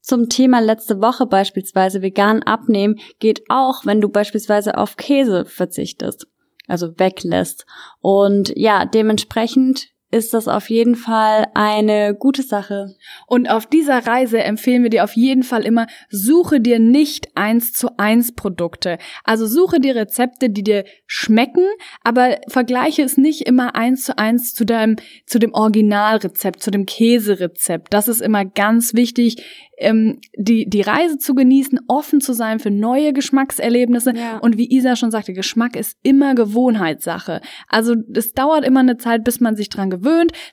Zum 0.05 0.29
Thema 0.29 0.61
letzte 0.61 1.01
Woche 1.01 1.25
beispielsweise 1.25 2.03
vegan 2.03 2.43
abnehmen 2.43 2.97
geht 3.21 3.45
auch, 3.49 3.87
wenn 3.87 4.03
du 4.03 4.11
beispielsweise 4.11 4.77
auf 4.77 4.99
Käse 4.99 5.47
verzichtest, 5.47 6.27
also 6.69 6.99
weglässt. 6.99 7.65
Und 8.01 8.53
ja, 8.55 8.85
dementsprechend 8.85 9.94
ist 10.15 10.33
das 10.33 10.47
auf 10.47 10.71
jeden 10.71 10.95
Fall 10.95 11.49
eine 11.55 12.15
gute 12.15 12.43
Sache. 12.43 12.95
Und 13.27 13.51
auf 13.51 13.67
dieser 13.67 14.07
Reise 14.07 14.39
empfehlen 14.39 14.85
wir 14.85 14.91
dir 14.91 15.03
auf 15.03 15.17
jeden 15.17 15.43
Fall 15.43 15.67
immer, 15.67 15.89
suche 16.09 16.61
dir 16.61 16.79
nicht 16.79 17.37
eins 17.37 17.73
zu 17.73 17.99
eins 17.99 18.33
Produkte. 18.33 18.99
Also 19.25 19.47
suche 19.47 19.81
dir 19.81 19.97
Rezepte, 19.97 20.51
die 20.51 20.63
dir 20.63 20.85
schmecken, 21.07 21.67
aber 22.05 22.39
vergleiche 22.47 23.03
es 23.03 23.17
nicht 23.17 23.43
immer 23.43 23.75
eins 23.75 24.05
zu 24.05 24.17
eins 24.17 24.55
zu 24.55 24.65
deinem, 24.65 24.97
zu 25.27 25.41
dem 25.41 25.53
Originalrezept, 25.53 26.63
zu 26.63 26.71
dem 26.71 26.87
Käserezept. 26.87 27.93
Das 27.93 28.07
ist 28.07 28.23
immer 28.23 28.45
ganz 28.45 28.95
wichtig 28.95 29.43
ähm, 29.79 30.21
die, 30.37 30.71
die 30.71 30.83
Reise 30.83 31.19
zu 31.19 31.35
genießen, 31.35 31.81
offen 31.89 32.21
zu 32.21 32.33
sein 32.35 32.61
für 32.61 32.71
neue 32.71 33.13
Geschmackserlebnisse. 33.13 34.15
Ja. 34.15 34.39
Und 34.39 34.57
wie 34.57 34.71
Isa 34.71 34.95
schon 34.95 35.11
sagte, 35.11 35.33
Geschmack 35.33 35.75
ist 35.75 35.99
immer 36.05 36.37
Gewohnheitssache. 36.37 37.41
Also 37.69 37.97
es 38.15 38.33
dauert 38.33 38.65
immer 38.65 38.81
eine 38.81 38.97
Zeit, 38.97 39.25
bis 39.25 39.41
man 39.41 39.57
sich 39.57 39.69
dran 39.69 39.91
gewöhnt. 39.91 40.04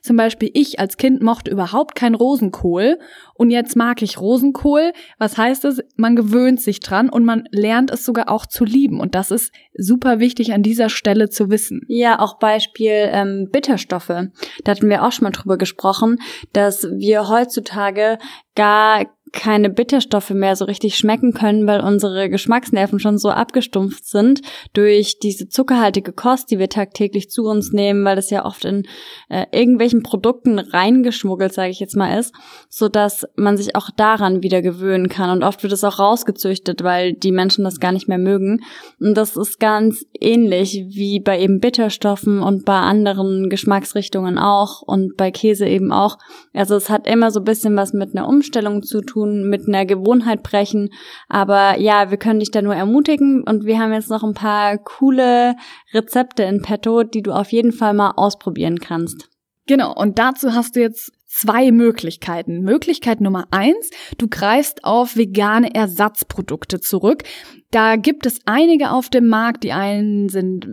Zum 0.02 0.16
Beispiel 0.16 0.50
ich 0.54 0.80
als 0.80 0.96
Kind 0.96 1.22
mochte 1.22 1.50
überhaupt 1.50 1.94
kein 1.94 2.14
Rosenkohl 2.14 2.98
und 3.34 3.50
jetzt 3.50 3.76
mag 3.76 4.02
ich 4.02 4.20
Rosenkohl. 4.20 4.92
Was 5.18 5.36
heißt 5.36 5.64
es? 5.64 5.82
Man 5.96 6.16
gewöhnt 6.16 6.60
sich 6.60 6.80
dran 6.80 7.08
und 7.08 7.24
man 7.24 7.44
lernt 7.50 7.90
es 7.90 8.04
sogar 8.04 8.28
auch 8.28 8.46
zu 8.46 8.64
lieben. 8.64 9.00
Und 9.00 9.14
das 9.14 9.30
ist 9.30 9.52
super 9.76 10.20
wichtig 10.20 10.52
an 10.52 10.62
dieser 10.62 10.88
Stelle 10.88 11.28
zu 11.28 11.50
wissen. 11.50 11.82
Ja, 11.88 12.18
auch 12.20 12.38
Beispiel 12.38 13.08
ähm, 13.10 13.48
Bitterstoffe. 13.50 14.08
Da 14.08 14.70
hatten 14.70 14.88
wir 14.88 15.04
auch 15.04 15.12
schon 15.12 15.24
mal 15.24 15.30
drüber 15.30 15.58
gesprochen, 15.58 16.18
dass 16.52 16.84
wir 16.84 17.28
heutzutage 17.28 18.18
gar 18.54 19.06
keine 19.32 19.70
Bitterstoffe 19.70 20.30
mehr 20.30 20.56
so 20.56 20.66
richtig 20.66 20.96
schmecken 20.96 21.32
können, 21.32 21.66
weil 21.66 21.80
unsere 21.80 22.28
Geschmacksnerven 22.28 23.00
schon 23.00 23.16
so 23.16 23.30
abgestumpft 23.30 24.06
sind 24.06 24.42
durch 24.74 25.18
diese 25.18 25.48
zuckerhaltige 25.48 26.12
Kost, 26.12 26.50
die 26.50 26.58
wir 26.58 26.68
tagtäglich 26.68 27.30
zu 27.30 27.44
uns 27.44 27.72
nehmen, 27.72 28.04
weil 28.04 28.14
das 28.14 28.30
ja 28.30 28.44
oft 28.44 28.64
in 28.66 28.86
äh, 29.30 29.46
irgendwelchen 29.50 30.02
Produkten 30.02 30.58
reingeschmuggelt, 30.58 31.52
sage 31.52 31.70
ich 31.70 31.80
jetzt 31.80 31.96
mal, 31.96 32.18
ist, 32.18 32.34
so 32.68 32.88
dass 32.88 33.26
man 33.34 33.56
sich 33.56 33.74
auch 33.74 33.88
daran 33.96 34.42
wieder 34.42 34.60
gewöhnen 34.60 35.08
kann. 35.08 35.30
Und 35.30 35.42
oft 35.42 35.62
wird 35.62 35.72
es 35.72 35.82
auch 35.82 35.98
rausgezüchtet, 35.98 36.84
weil 36.84 37.14
die 37.14 37.32
Menschen 37.32 37.64
das 37.64 37.80
gar 37.80 37.92
nicht 37.92 38.08
mehr 38.08 38.18
mögen. 38.18 38.60
Und 39.00 39.16
das 39.16 39.36
ist 39.36 39.58
ganz 39.58 40.04
ähnlich 40.20 40.84
wie 40.90 41.20
bei 41.20 41.40
eben 41.40 41.58
Bitterstoffen 41.58 42.40
und 42.40 42.66
bei 42.66 42.78
anderen 42.78 43.48
Geschmacksrichtungen 43.48 44.38
auch 44.38 44.82
und 44.82 45.16
bei 45.16 45.30
Käse 45.30 45.66
eben 45.66 45.90
auch. 45.90 46.18
Also 46.52 46.76
es 46.76 46.90
hat 46.90 47.06
immer 47.06 47.30
so 47.30 47.40
ein 47.40 47.44
bisschen 47.44 47.76
was 47.76 47.94
mit 47.94 48.14
einer 48.14 48.28
Umstellung 48.28 48.82
zu 48.82 49.00
tun 49.00 49.21
tun, 49.22 49.48
mit 49.48 49.68
einer 49.68 49.86
Gewohnheit 49.86 50.42
brechen. 50.42 50.90
Aber 51.28 51.78
ja, 51.78 52.10
wir 52.10 52.18
können 52.18 52.40
dich 52.40 52.50
da 52.50 52.62
nur 52.62 52.74
ermutigen 52.74 53.42
und 53.42 53.64
wir 53.64 53.78
haben 53.78 53.92
jetzt 53.92 54.10
noch 54.10 54.22
ein 54.22 54.34
paar 54.34 54.78
coole 54.78 55.54
Rezepte 55.92 56.42
in 56.44 56.62
petto, 56.62 57.02
die 57.02 57.22
du 57.22 57.32
auf 57.32 57.52
jeden 57.52 57.72
Fall 57.72 57.94
mal 57.94 58.12
ausprobieren 58.16 58.78
kannst. 58.78 59.28
Genau, 59.68 59.94
und 59.94 60.18
dazu 60.18 60.54
hast 60.54 60.74
du 60.74 60.80
jetzt 60.80 61.12
zwei 61.28 61.70
Möglichkeiten. 61.70 62.62
Möglichkeit 62.62 63.20
Nummer 63.20 63.46
eins, 63.52 63.90
du 64.18 64.28
greifst 64.28 64.84
auf 64.84 65.16
vegane 65.16 65.72
Ersatzprodukte 65.72 66.80
zurück. 66.80 67.22
Da 67.70 67.94
gibt 67.96 68.26
es 68.26 68.40
einige 68.44 68.90
auf 68.90 69.08
dem 69.08 69.28
Markt, 69.28 69.62
die 69.62 69.72
einen 69.72 70.28
sind 70.28 70.66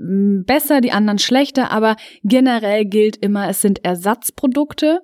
besser, 0.45 0.81
die 0.81 0.91
anderen 0.91 1.19
schlechter, 1.19 1.71
aber 1.71 1.95
generell 2.23 2.83
gilt 2.85 3.15
immer, 3.17 3.47
es 3.47 3.61
sind 3.61 3.85
Ersatzprodukte 3.85 5.01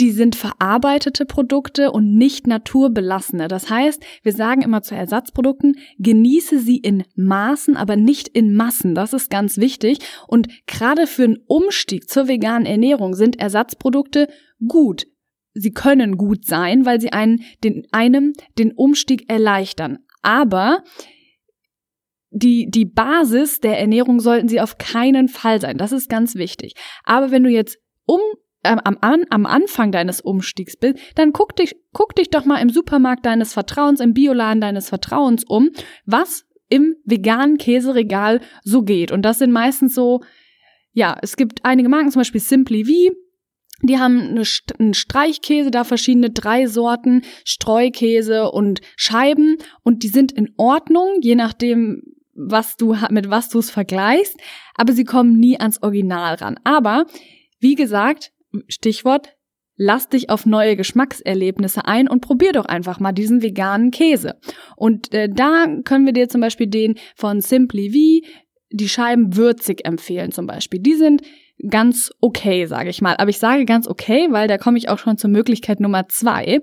die 0.00 0.10
sind 0.10 0.34
verarbeitete 0.34 1.26
Produkte 1.26 1.92
und 1.92 2.16
nicht 2.16 2.46
naturbelassene. 2.46 3.48
Das 3.48 3.68
heißt, 3.68 4.02
wir 4.22 4.32
sagen 4.32 4.62
immer 4.62 4.82
zu 4.82 4.94
Ersatzprodukten, 4.94 5.76
genieße 5.98 6.58
sie 6.58 6.78
in 6.78 7.04
Maßen, 7.16 7.76
aber 7.76 7.96
nicht 7.96 8.28
in 8.28 8.54
Massen. 8.54 8.94
Das 8.94 9.12
ist 9.12 9.30
ganz 9.30 9.58
wichtig. 9.58 9.98
Und 10.26 10.48
gerade 10.66 11.06
für 11.06 11.24
einen 11.24 11.38
Umstieg 11.46 12.08
zur 12.08 12.28
veganen 12.28 12.66
Ernährung 12.66 13.14
sind 13.14 13.38
Ersatzprodukte 13.38 14.28
gut. 14.66 15.06
Sie 15.52 15.72
können 15.72 16.16
gut 16.16 16.46
sein, 16.46 16.86
weil 16.86 17.00
sie 17.00 17.12
einen, 17.12 17.42
den, 17.62 17.86
einem 17.92 18.32
den 18.58 18.72
Umstieg 18.72 19.30
erleichtern. 19.30 19.98
Aber 20.22 20.82
die, 22.30 22.70
die 22.70 22.86
Basis 22.86 23.60
der 23.60 23.78
Ernährung 23.78 24.20
sollten 24.20 24.48
sie 24.48 24.60
auf 24.60 24.78
keinen 24.78 25.28
Fall 25.28 25.60
sein. 25.60 25.76
Das 25.76 25.92
ist 25.92 26.08
ganz 26.08 26.36
wichtig. 26.36 26.74
Aber 27.04 27.30
wenn 27.30 27.42
du 27.42 27.50
jetzt 27.50 27.78
um 28.06 28.20
ähm, 28.64 28.80
am, 28.84 28.98
am 29.00 29.46
Anfang 29.46 29.92
deines 29.92 30.20
Umstiegs 30.20 30.76
bist, 30.76 30.98
dann 31.14 31.32
guck 31.32 31.56
dich, 31.56 31.76
guck 31.92 32.14
dich 32.14 32.30
doch 32.30 32.44
mal 32.44 32.58
im 32.58 32.70
Supermarkt 32.70 33.24
deines 33.26 33.52
Vertrauens, 33.52 34.00
im 34.00 34.14
Bioladen 34.14 34.60
deines 34.60 34.88
Vertrauens 34.88 35.44
um, 35.44 35.70
was 36.06 36.44
im 36.68 36.96
veganen 37.04 37.58
Käseregal 37.58 38.40
so 38.62 38.82
geht. 38.82 39.12
Und 39.12 39.22
das 39.22 39.38
sind 39.38 39.52
meistens 39.52 39.94
so, 39.94 40.20
ja, 40.92 41.16
es 41.22 41.36
gibt 41.36 41.64
einige 41.64 41.88
Marken, 41.88 42.10
zum 42.10 42.20
Beispiel 42.20 42.40
Simply 42.40 42.84
V, 42.84 43.14
die 43.82 43.98
haben 43.98 44.20
eine, 44.20 44.42
einen 44.78 44.94
Streichkäse, 44.94 45.70
da 45.70 45.84
verschiedene 45.84 46.30
drei 46.30 46.66
Sorten, 46.66 47.22
Streukäse 47.44 48.50
und 48.50 48.80
Scheiben 48.96 49.56
und 49.82 50.02
die 50.02 50.08
sind 50.08 50.32
in 50.32 50.52
Ordnung, 50.56 51.16
je 51.22 51.34
nachdem, 51.34 52.02
was 52.34 52.76
du 52.76 52.96
mit 53.10 53.30
was 53.30 53.48
du 53.48 53.58
es 53.58 53.70
vergleichst, 53.70 54.36
aber 54.74 54.92
sie 54.92 55.04
kommen 55.04 55.38
nie 55.38 55.58
ans 55.58 55.82
Original 55.82 56.34
ran. 56.36 56.60
Aber 56.64 57.06
wie 57.58 57.74
gesagt, 57.74 58.32
Stichwort, 58.68 59.36
lass 59.76 60.08
dich 60.08 60.30
auf 60.30 60.46
neue 60.46 60.76
Geschmackserlebnisse 60.76 61.84
ein 61.86 62.08
und 62.08 62.20
probier 62.20 62.52
doch 62.52 62.66
einfach 62.66 63.00
mal 63.00 63.12
diesen 63.12 63.42
veganen 63.42 63.90
Käse. 63.90 64.38
Und 64.76 65.12
äh, 65.14 65.28
da 65.28 65.66
können 65.84 66.06
wir 66.06 66.12
dir 66.12 66.28
zum 66.28 66.40
Beispiel 66.40 66.66
den 66.66 66.96
von 67.16 67.40
Simply 67.40 67.90
V, 67.90 68.28
die 68.72 68.88
Scheiben 68.88 69.36
würzig 69.36 69.84
empfehlen 69.84 70.32
zum 70.32 70.46
Beispiel. 70.46 70.80
Die 70.80 70.94
sind 70.94 71.22
ganz 71.68 72.10
okay, 72.20 72.66
sage 72.66 72.90
ich 72.90 73.02
mal. 73.02 73.16
Aber 73.16 73.30
ich 73.30 73.38
sage 73.38 73.64
ganz 73.64 73.86
okay, 73.86 74.28
weil 74.30 74.48
da 74.48 74.58
komme 74.58 74.78
ich 74.78 74.88
auch 74.88 74.98
schon 74.98 75.18
zur 75.18 75.30
Möglichkeit 75.30 75.80
Nummer 75.80 76.08
zwei. 76.08 76.60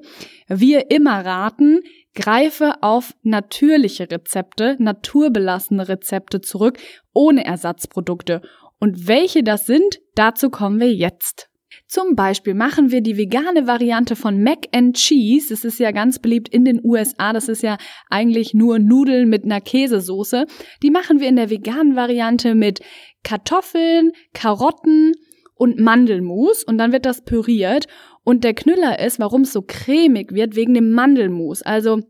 Wir 0.48 0.90
immer 0.92 1.26
raten, 1.26 1.82
greife 2.16 2.82
auf 2.82 3.14
natürliche 3.24 4.10
Rezepte, 4.10 4.76
naturbelassene 4.80 5.88
Rezepte 5.88 6.42
zurück, 6.42 6.80
ohne 7.14 7.46
Ersatzprodukte. 7.46 8.42
Und 8.80 9.08
welche 9.08 9.44
das 9.44 9.66
sind, 9.66 10.00
dazu 10.16 10.50
kommen 10.50 10.80
wir 10.80 10.94
jetzt. 10.94 11.47
Zum 11.88 12.16
Beispiel 12.16 12.54
machen 12.54 12.92
wir 12.92 13.00
die 13.00 13.18
vegane 13.18 13.66
Variante 13.66 14.18
von 14.18 14.44
Mac 14.44 14.68
and 14.74 14.98
Cheese. 14.98 15.48
Das 15.50 15.64
ist 15.64 15.80
ja 15.80 15.92
ganz 15.92 16.20
beliebt 16.20 16.50
in 16.50 16.66
den 16.66 16.82
USA. 16.84 17.32
Das 17.32 17.48
ist 17.48 17.64
ja 17.64 17.78
eigentlich 18.10 18.54
nur 18.54 18.78
Nudeln 18.78 19.30
mit 19.30 19.46
einer 19.46 19.62
Käsesoße. 19.62 20.46
Die 20.84 20.92
machen 20.92 21.22
wir 21.22 21.30
in 21.30 21.38
der 21.38 21.50
veganen 21.50 21.96
Variante 21.96 22.56
mit 22.56 22.82
Kartoffeln, 23.24 24.12
Karotten 24.34 25.14
und 25.56 25.80
Mandelmus 25.80 26.64
und 26.64 26.78
dann 26.78 26.92
wird 26.92 27.06
das 27.06 27.24
püriert. 27.24 27.88
Und 28.26 28.44
der 28.44 28.54
Knüller 28.54 29.00
ist, 29.00 29.20
warum 29.20 29.44
es 29.44 29.54
so 29.54 29.62
cremig 29.62 30.34
wird, 30.34 30.58
wegen 30.58 30.74
dem 30.74 30.92
Mandelmus. 30.92 31.62
Also 31.62 32.02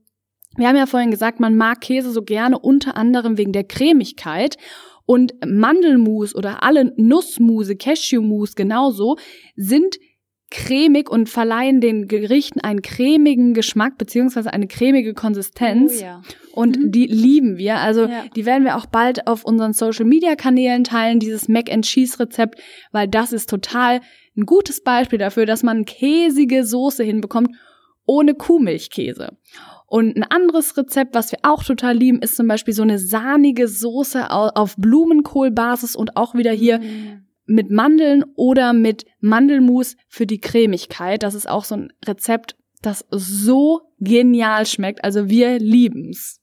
wir 0.57 0.67
haben 0.67 0.75
ja 0.75 0.87
vorhin 0.87 1.11
gesagt, 1.11 1.39
man 1.39 1.55
mag 1.55 1.81
Käse 1.81 2.11
so 2.11 2.23
gerne 2.23 2.57
unter 2.57 2.97
anderem 2.97 3.37
wegen 3.37 3.51
der 3.51 3.63
Cremigkeit. 3.63 4.57
Und 5.07 5.33
Mandelmus 5.45 6.35
oder 6.35 6.63
alle 6.63 6.93
Nussmuse, 6.97 7.77
Cashewmus 7.77 8.55
genauso 8.55 9.15
sind 9.55 9.97
cremig 10.51 11.09
und 11.09 11.29
verleihen 11.29 11.79
den 11.79 12.07
Gerichten 12.07 12.59
einen 12.59 12.81
cremigen 12.81 13.53
Geschmack 13.53 13.97
beziehungsweise 13.97 14.51
eine 14.51 14.67
cremige 14.67 15.13
Konsistenz. 15.13 15.93
Oh, 15.99 16.01
ja. 16.01 16.21
Und 16.51 16.77
mhm. 16.77 16.91
die 16.91 17.05
lieben 17.05 17.57
wir. 17.57 17.77
Also 17.77 18.05
ja. 18.05 18.25
die 18.35 18.45
werden 18.45 18.65
wir 18.65 18.75
auch 18.75 18.85
bald 18.85 19.27
auf 19.27 19.45
unseren 19.45 19.71
Social 19.71 20.05
Media 20.05 20.35
Kanälen 20.35 20.83
teilen, 20.83 21.19
dieses 21.19 21.47
Mac 21.47 21.71
and 21.71 21.85
Cheese 21.85 22.19
Rezept, 22.19 22.59
weil 22.91 23.07
das 23.07 23.31
ist 23.31 23.49
total 23.49 24.01
ein 24.35 24.45
gutes 24.45 24.83
Beispiel 24.83 25.19
dafür, 25.19 25.45
dass 25.45 25.63
man 25.63 25.85
käsige 25.85 26.65
Soße 26.65 27.03
hinbekommt 27.03 27.55
ohne 28.05 28.33
Kuhmilchkäse. 28.33 29.37
Und 29.89 30.17
ein 30.17 30.23
anderes 30.23 30.75
Rezept, 30.75 31.15
was 31.15 31.31
wir 31.31 31.39
auch 31.43 31.63
total 31.63 31.95
lieben, 31.95 32.21
ist 32.21 32.35
zum 32.35 32.47
Beispiel 32.47 32.73
so 32.73 32.83
eine 32.83 32.99
sahnige 32.99 33.69
Soße 33.69 34.29
auf 34.29 34.75
Blumenkohlbasis 34.75 35.95
und 35.95 36.17
auch 36.17 36.35
wieder 36.35 36.51
hier 36.51 36.79
mm. 36.79 37.25
mit 37.45 37.71
Mandeln 37.71 38.25
oder 38.35 38.73
mit 38.73 39.05
Mandelmus 39.21 39.95
für 40.09 40.27
die 40.27 40.41
Cremigkeit. 40.41 41.23
Das 41.23 41.35
ist 41.35 41.47
auch 41.47 41.63
so 41.63 41.75
ein 41.75 41.93
Rezept, 42.05 42.57
das 42.81 43.05
so 43.11 43.81
genial 43.99 44.65
schmeckt. 44.65 45.05
Also 45.05 45.29
wir 45.29 45.57
lieben's. 45.57 46.41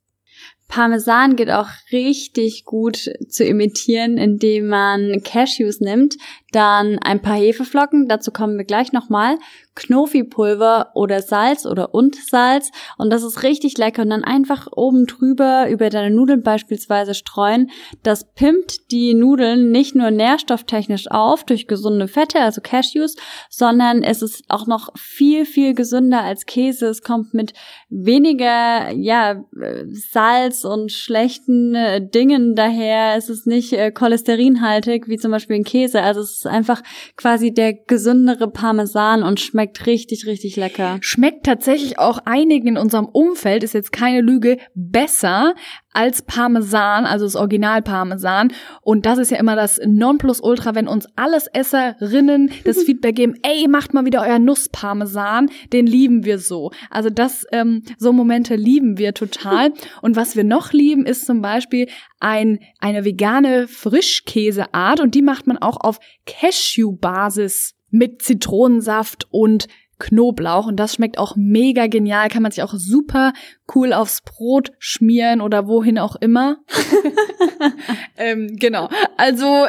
Parmesan 0.67 1.37
geht 1.37 1.51
auch 1.51 1.69
richtig 1.93 2.65
gut 2.65 3.11
zu 3.29 3.45
imitieren, 3.45 4.17
indem 4.17 4.69
man 4.69 5.23
Cashews 5.23 5.81
nimmt, 5.81 6.17
dann 6.53 6.99
ein 6.99 7.21
paar 7.21 7.37
Hefeflocken, 7.37 8.09
dazu 8.09 8.33
kommen 8.33 8.57
wir 8.57 8.65
gleich 8.65 8.93
nochmal, 8.93 9.37
Knofi-Pulver 9.75 10.91
oder 10.95 11.23
Salz 11.23 11.67
oder 11.67 11.95
und 11.95 12.17
Salz 12.17 12.71
und 12.99 13.11
das 13.11 13.23
ist 13.23 13.43
richtig 13.43 13.77
lecker 13.79 14.03
und 14.03 14.11
dann 14.11 14.25
einfach 14.25 14.69
oben 14.71 15.07
drüber 15.07 15.69
über 15.69 15.91
deine 15.91 16.15
Nudeln 16.15 16.43
beispielsweise 16.43 17.15
streuen. 17.15 17.71
Das 18.03 18.33
pimpt 18.35 18.91
die 18.91 19.15
Nudeln 19.15 19.71
nicht 19.71 19.95
nur 19.95 20.11
nährstofftechnisch 20.11 21.11
auf 21.11 21.45
durch 21.45 21.67
gesunde 21.67 22.09
Fette, 22.09 22.41
also 22.41 22.61
Cashews, 22.61 23.17
sondern 23.51 24.03
es 24.03 24.23
ist 24.23 24.45
auch 24.49 24.67
noch 24.67 24.91
viel, 24.97 25.45
viel 25.45 25.75
gesünder 25.75 26.23
als 26.23 26.47
Käse. 26.47 26.87
Es 26.87 27.03
kommt 27.03 27.35
mit 27.35 27.53
weniger, 27.89 28.91
ja, 28.93 29.45
Salz 29.89 30.65
und 30.65 30.93
schlechten 30.93 31.75
äh, 31.75 32.07
Dingen 32.07 32.55
daher. 32.55 33.17
Es 33.17 33.29
ist 33.29 33.47
nicht 33.47 33.73
äh, 33.73 33.91
cholesterinhaltig 33.91 35.09
wie 35.09 35.17
zum 35.17 35.31
Beispiel 35.31 35.57
ein 35.57 35.65
Käse. 35.65 36.03
Also 36.03 36.21
es 36.21 36.39
ist 36.39 36.47
einfach 36.47 36.83
quasi 37.17 37.53
der 37.53 37.73
gesündere 37.73 38.51
Parmesan 38.51 39.23
und 39.23 39.41
schmeckt 39.41 39.64
richtig, 39.87 40.27
richtig 40.27 40.57
lecker. 40.57 40.99
Schmeckt 41.01 41.45
tatsächlich 41.47 41.99
auch 41.99 42.19
einigen 42.25 42.69
in 42.69 42.77
unserem 42.77 43.07
Umfeld, 43.07 43.63
ist 43.63 43.75
jetzt 43.75 43.93
keine 43.93 44.21
Lüge, 44.21 44.59
besser 44.75 45.55
als 45.95 46.23
Parmesan, 46.23 47.07
also 47.07 47.25
das 47.25 47.37
Original 47.37 47.81
Parmesan. 47.81 48.53
Und 48.83 49.07
das 49.07 49.19
ist 49.19 49.31
ja 49.31 49.39
immer 49.39 49.57
das 49.57 49.81
Nonplusultra, 49.85 50.75
wenn 50.75 50.89
uns 50.89 51.07
alles 51.17 51.47
Esserinnen 51.47 52.51
das 52.65 52.83
Feedback 52.85 53.17
geben, 53.17 53.35
ey, 53.43 53.69
macht 53.69 53.95
mal 53.95 54.05
wieder 54.05 54.23
euer 54.23 54.41
Nussparmesan, 54.41 55.51
den 55.73 55.87
lieben 55.87 56.25
wir 56.25 56.39
so. 56.39 56.73
Also 56.91 57.11
das, 57.11 57.47
ähm, 57.53 57.83
so 57.97 58.13
Momente 58.13 58.57
lieben 58.57 58.99
wir 58.99 59.15
total. 59.15 59.73
Und 60.03 60.17
was 60.17 60.37
wir 60.37 60.45
noch 60.45 60.73
lieben, 60.73 61.07
ist 61.07 61.27
zum 61.27 61.41
Beispiel 61.41 61.89
ein, 62.19 62.59
eine 62.81 63.05
vegane 63.05 63.69
Frischkäseart 63.69 65.01
und 65.01 65.15
die 65.15 65.23
macht 65.23 65.47
man 65.47 65.59
auch 65.59 65.77
auf 65.79 65.99
Cashew-Basis 66.27 67.75
mit 67.95 68.23
Zitronensaft 68.23 69.29
und 69.31 69.69
Knoblauch 70.01 70.67
und 70.67 70.77
das 70.77 70.95
schmeckt 70.95 71.17
auch 71.17 71.37
mega 71.37 71.87
genial, 71.87 72.29
kann 72.29 72.43
man 72.43 72.51
sich 72.51 72.65
auch 72.65 72.75
super 72.75 73.33
cool 73.75 73.93
aufs 73.93 74.23
Brot 74.23 74.73
schmieren 74.81 75.41
oder 75.41 75.69
wohin 75.69 75.99
auch 75.99 76.17
immer. 76.17 76.59
ähm, 78.17 78.57
genau, 78.57 78.89
also 79.17 79.69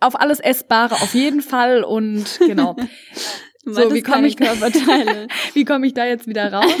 auf 0.00 0.20
alles 0.20 0.40
Essbare 0.40 0.96
auf 0.96 1.14
jeden 1.14 1.40
Fall 1.40 1.82
und 1.82 2.38
genau. 2.46 2.76
So, 3.64 3.94
wie 3.94 4.02
komme 4.02 4.26
ich, 4.26 4.40
wie 5.54 5.64
komme 5.64 5.86
ich 5.86 5.94
da 5.94 6.04
jetzt 6.04 6.26
wieder 6.26 6.52
raus? 6.52 6.74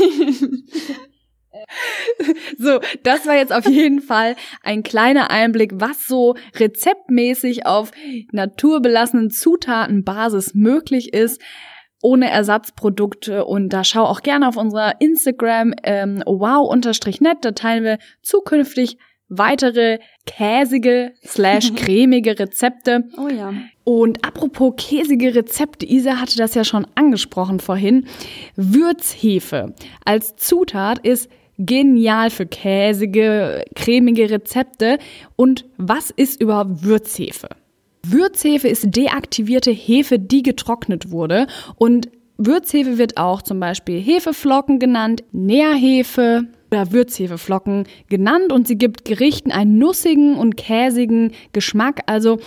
So, 2.58 2.80
das 3.02 3.26
war 3.26 3.36
jetzt 3.36 3.52
auf 3.52 3.66
jeden 3.66 4.00
Fall 4.00 4.36
ein 4.62 4.82
kleiner 4.82 5.30
Einblick, 5.30 5.72
was 5.74 6.06
so 6.06 6.34
rezeptmäßig 6.58 7.66
auf 7.66 7.90
naturbelassenen 8.32 9.30
Zutatenbasis 9.30 10.54
möglich 10.54 11.12
ist 11.12 11.40
ohne 12.02 12.30
Ersatzprodukte 12.30 13.44
und 13.44 13.68
da 13.68 13.84
schau 13.84 14.04
auch 14.04 14.22
gerne 14.22 14.48
auf 14.48 14.56
unserer 14.56 15.00
Instagram 15.00 15.72
ähm, 15.84 16.22
wow-net, 16.26 17.38
da 17.42 17.52
teilen 17.52 17.84
wir 17.84 17.98
zukünftig 18.22 18.98
weitere 19.28 19.98
käsige 20.26 21.14
slash 21.24 21.72
cremige 21.76 22.38
Rezepte. 22.38 23.04
Oh 23.16 23.28
ja. 23.28 23.54
Und 23.84 24.24
apropos 24.24 24.74
käsige 24.76 25.34
Rezepte, 25.34 25.86
Isa 25.86 26.20
hatte 26.20 26.36
das 26.36 26.54
ja 26.54 26.64
schon 26.64 26.86
angesprochen 26.94 27.60
vorhin. 27.60 28.06
Würzhefe 28.56 29.74
als 30.04 30.36
Zutat 30.36 30.98
ist 30.98 31.30
genial 31.66 32.30
für 32.30 32.46
käsige, 32.46 33.64
cremige 33.74 34.30
Rezepte. 34.30 34.98
Und 35.36 35.64
was 35.76 36.10
ist 36.10 36.40
überhaupt 36.40 36.84
Würzhefe? 36.84 37.48
Würzhefe 38.04 38.68
ist 38.68 38.96
deaktivierte 38.96 39.70
Hefe, 39.70 40.18
die 40.18 40.42
getrocknet 40.42 41.10
wurde. 41.10 41.46
Und 41.76 42.08
Würzhefe 42.36 42.98
wird 42.98 43.16
auch 43.16 43.42
zum 43.42 43.60
Beispiel 43.60 44.00
Hefeflocken 44.00 44.78
genannt, 44.78 45.22
Nährhefe 45.32 46.48
oder 46.70 46.90
Würzhefeflocken 46.90 47.84
genannt 48.08 48.52
und 48.52 48.66
sie 48.66 48.76
gibt 48.76 49.04
Gerichten 49.04 49.52
einen 49.52 49.78
nussigen 49.78 50.36
und 50.36 50.56
käsigen 50.56 51.32
Geschmack. 51.52 52.00
Also 52.06 52.38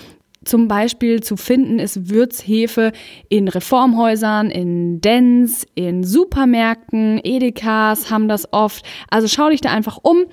zum 0.46 0.68
Beispiel 0.68 1.22
zu 1.22 1.36
finden 1.38 1.80
ist 1.80 2.10
Würzhefe 2.10 2.92
in 3.30 3.48
Reformhäusern, 3.48 4.50
in 4.50 5.02
Dens, 5.02 5.66
in 5.76 6.04
Supermärkten, 6.04 7.20
Edekas 7.24 8.10
haben 8.10 8.28
das 8.28 8.54
oft. 8.54 8.86
Also 9.10 9.28
schau 9.28 9.50
dich 9.50 9.62
da 9.62 9.72
einfach 9.72 10.00
um. 10.02 10.26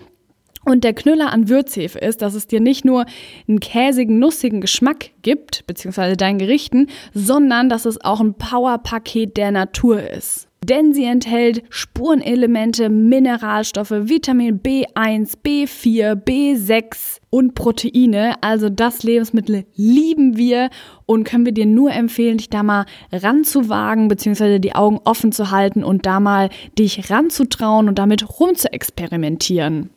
Und 0.64 0.84
der 0.84 0.94
Knüller 0.94 1.32
an 1.32 1.48
Würzhefe 1.48 1.98
ist, 1.98 2.22
dass 2.22 2.34
es 2.34 2.46
dir 2.46 2.60
nicht 2.60 2.84
nur 2.84 3.04
einen 3.48 3.58
käsigen, 3.58 4.20
nussigen 4.20 4.60
Geschmack 4.60 5.10
gibt, 5.22 5.66
beziehungsweise 5.66 6.16
deinen 6.16 6.38
Gerichten, 6.38 6.86
sondern 7.12 7.68
dass 7.68 7.84
es 7.84 8.00
auch 8.04 8.20
ein 8.20 8.34
Powerpaket 8.34 9.36
der 9.36 9.50
Natur 9.50 10.08
ist 10.08 10.51
denn 10.64 10.92
sie 10.92 11.04
enthält 11.04 11.62
Spurenelemente, 11.70 12.88
Mineralstoffe, 12.88 13.90
Vitamin 13.90 14.60
B1, 14.60 15.38
B4, 15.44 16.14
B6 16.14 17.18
und 17.30 17.54
Proteine. 17.54 18.36
Also 18.42 18.68
das 18.68 19.02
Lebensmittel 19.02 19.64
lieben 19.74 20.36
wir 20.36 20.70
und 21.06 21.24
können 21.24 21.44
wir 21.44 21.52
dir 21.52 21.66
nur 21.66 21.92
empfehlen, 21.92 22.38
dich 22.38 22.50
da 22.50 22.62
mal 22.62 22.86
ranzuwagen, 23.12 24.08
beziehungsweise 24.08 24.60
die 24.60 24.74
Augen 24.74 25.00
offen 25.04 25.32
zu 25.32 25.50
halten 25.50 25.82
und 25.82 26.06
da 26.06 26.20
mal 26.20 26.48
dich 26.78 27.10
ranzutrauen 27.10 27.88
und 27.88 27.98
damit 27.98 28.40
rumzuexperimentieren. 28.40 29.90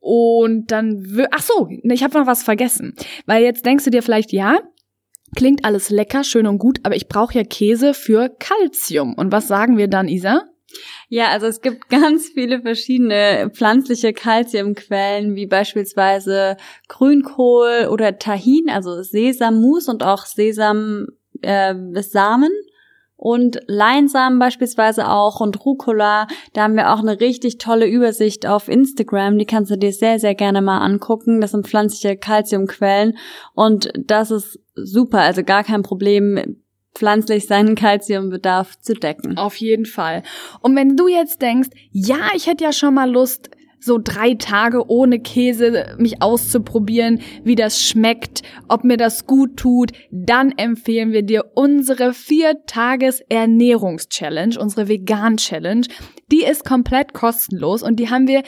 Und 0.00 0.70
dann, 0.70 1.26
ach 1.32 1.42
so, 1.42 1.68
ich 1.68 2.04
habe 2.04 2.18
noch 2.18 2.28
was 2.28 2.44
vergessen, 2.44 2.94
weil 3.26 3.42
jetzt 3.42 3.66
denkst 3.66 3.84
du 3.84 3.90
dir 3.90 4.02
vielleicht, 4.02 4.32
ja, 4.32 4.60
Klingt 5.36 5.66
alles 5.66 5.90
lecker, 5.90 6.24
schön 6.24 6.46
und 6.46 6.58
gut, 6.58 6.80
aber 6.82 6.96
ich 6.96 7.08
brauche 7.08 7.34
ja 7.34 7.44
Käse 7.44 7.92
für 7.92 8.30
Kalzium. 8.30 9.12
Und 9.14 9.32
was 9.32 9.46
sagen 9.46 9.76
wir 9.76 9.86
dann, 9.86 10.08
Isa? 10.08 10.44
Ja, 11.08 11.28
also 11.28 11.46
es 11.46 11.60
gibt 11.60 11.88
ganz 11.90 12.30
viele 12.32 12.62
verschiedene 12.62 13.50
pflanzliche 13.52 14.14
Kalziumquellen, 14.14 15.36
wie 15.36 15.46
beispielsweise 15.46 16.56
Grünkohl 16.88 17.88
oder 17.90 18.18
Tahin, 18.18 18.70
also 18.70 19.02
Sesammus 19.02 19.88
und 19.88 20.02
auch 20.02 20.24
Sesamsamen. 20.24 21.06
Äh, 21.42 22.02
Samen 22.02 22.50
und 23.16 23.60
Leinsamen 23.66 24.38
beispielsweise 24.38 25.08
auch 25.08 25.40
und 25.40 25.64
Rucola. 25.64 26.26
Da 26.52 26.62
haben 26.62 26.76
wir 26.76 26.92
auch 26.92 27.00
eine 27.00 27.20
richtig 27.20 27.58
tolle 27.58 27.86
Übersicht 27.86 28.46
auf 28.46 28.68
Instagram. 28.68 29.38
Die 29.38 29.46
kannst 29.46 29.70
du 29.70 29.76
dir 29.76 29.92
sehr, 29.92 30.18
sehr 30.18 30.34
gerne 30.34 30.62
mal 30.62 30.78
angucken. 30.78 31.40
Das 31.40 31.52
sind 31.52 31.66
pflanzliche 31.66 32.16
Kalziumquellen 32.16 33.16
und 33.54 33.90
das 33.98 34.30
ist 34.30 34.60
super, 34.74 35.20
also 35.20 35.42
gar 35.42 35.64
kein 35.64 35.82
Problem 35.82 36.58
pflanzlich 36.96 37.46
seinen 37.46 37.74
Kalziumbedarf 37.74 38.78
zu 38.80 38.94
decken. 38.94 39.36
Auf 39.36 39.56
jeden 39.56 39.86
Fall. 39.86 40.22
Und 40.60 40.74
wenn 40.76 40.96
du 40.96 41.08
jetzt 41.08 41.42
denkst, 41.42 41.68
ja, 41.92 42.30
ich 42.34 42.46
hätte 42.46 42.64
ja 42.64 42.72
schon 42.72 42.94
mal 42.94 43.10
Lust, 43.10 43.50
so 43.86 43.98
drei 44.02 44.34
Tage 44.34 44.90
ohne 44.90 45.20
Käse 45.20 45.96
mich 45.98 46.20
auszuprobieren, 46.20 47.20
wie 47.42 47.54
das 47.54 47.82
schmeckt, 47.82 48.42
ob 48.68 48.84
mir 48.84 48.98
das 48.98 49.26
gut 49.26 49.56
tut, 49.56 49.92
dann 50.10 50.52
empfehlen 50.58 51.12
wir 51.12 51.22
dir 51.22 51.52
unsere 51.54 52.12
vier 52.12 52.66
Tages 52.66 53.20
Ernährungschallenge, 53.28 54.58
unsere 54.60 54.88
Vegan 54.88 55.38
Challenge. 55.38 55.86
Die 56.30 56.44
ist 56.44 56.64
komplett 56.64 57.14
kostenlos 57.14 57.82
und 57.82 57.96
die 57.96 58.10
haben 58.10 58.28
wir 58.28 58.42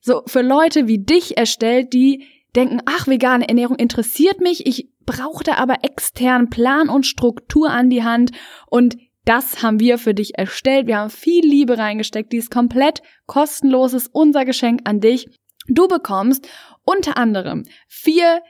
so 0.00 0.22
für 0.26 0.42
Leute 0.42 0.86
wie 0.86 0.98
dich 0.98 1.36
erstellt, 1.36 1.92
die 1.92 2.24
denken, 2.54 2.80
ach, 2.86 3.06
vegane 3.06 3.48
Ernährung 3.48 3.76
interessiert 3.76 4.40
mich, 4.40 4.66
ich 4.66 4.88
brauchte 5.04 5.58
aber 5.58 5.84
extern 5.84 6.48
Plan 6.48 6.88
und 6.88 7.06
Struktur 7.06 7.70
an 7.70 7.90
die 7.90 8.02
Hand 8.02 8.32
und 8.68 8.96
das 9.26 9.62
haben 9.62 9.80
wir 9.80 9.98
für 9.98 10.14
dich 10.14 10.38
erstellt. 10.38 10.86
Wir 10.86 10.98
haben 10.98 11.10
viel 11.10 11.44
Liebe 11.44 11.76
reingesteckt. 11.76 12.32
Die 12.32 12.38
ist 12.38 12.50
komplett 12.50 13.02
kostenlos. 13.26 13.92
Ist 13.92 14.08
unser 14.12 14.44
Geschenk 14.44 14.80
an 14.84 15.00
dich. 15.00 15.26
Du 15.68 15.88
bekommst 15.88 16.48
unter 16.84 17.18
anderem 17.18 17.64
vier 17.88 18.40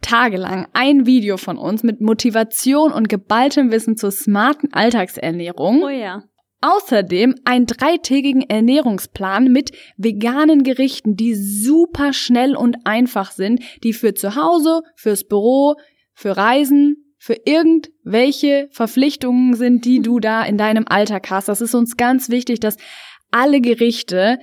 Tage 0.00 0.36
lang 0.36 0.66
ein 0.74 1.06
Video 1.06 1.36
von 1.36 1.56
uns 1.56 1.84
mit 1.84 2.00
Motivation 2.00 2.92
und 2.92 3.08
geballtem 3.08 3.70
Wissen 3.70 3.96
zur 3.96 4.10
smarten 4.10 4.72
Alltagsernährung. 4.72 5.82
Oh 5.84 5.88
ja. 5.88 6.24
Außerdem 6.60 7.36
einen 7.44 7.66
dreitägigen 7.66 8.42
Ernährungsplan 8.42 9.52
mit 9.52 9.70
veganen 9.96 10.64
Gerichten, 10.64 11.14
die 11.14 11.34
super 11.34 12.12
schnell 12.12 12.56
und 12.56 12.78
einfach 12.84 13.30
sind, 13.30 13.62
die 13.84 13.92
für 13.92 14.14
zu 14.14 14.34
Hause, 14.34 14.82
fürs 14.96 15.24
Büro, 15.24 15.76
für 16.12 16.36
Reisen, 16.36 17.03
für 17.24 17.40
irgendwelche 17.46 18.68
Verpflichtungen 18.70 19.54
sind, 19.54 19.86
die 19.86 20.02
du 20.02 20.20
da 20.20 20.44
in 20.44 20.58
deinem 20.58 20.84
Alltag 20.86 21.30
hast. 21.30 21.48
Das 21.48 21.62
ist 21.62 21.74
uns 21.74 21.96
ganz 21.96 22.28
wichtig, 22.28 22.60
dass 22.60 22.76
alle 23.30 23.62
Gerichte 23.62 24.38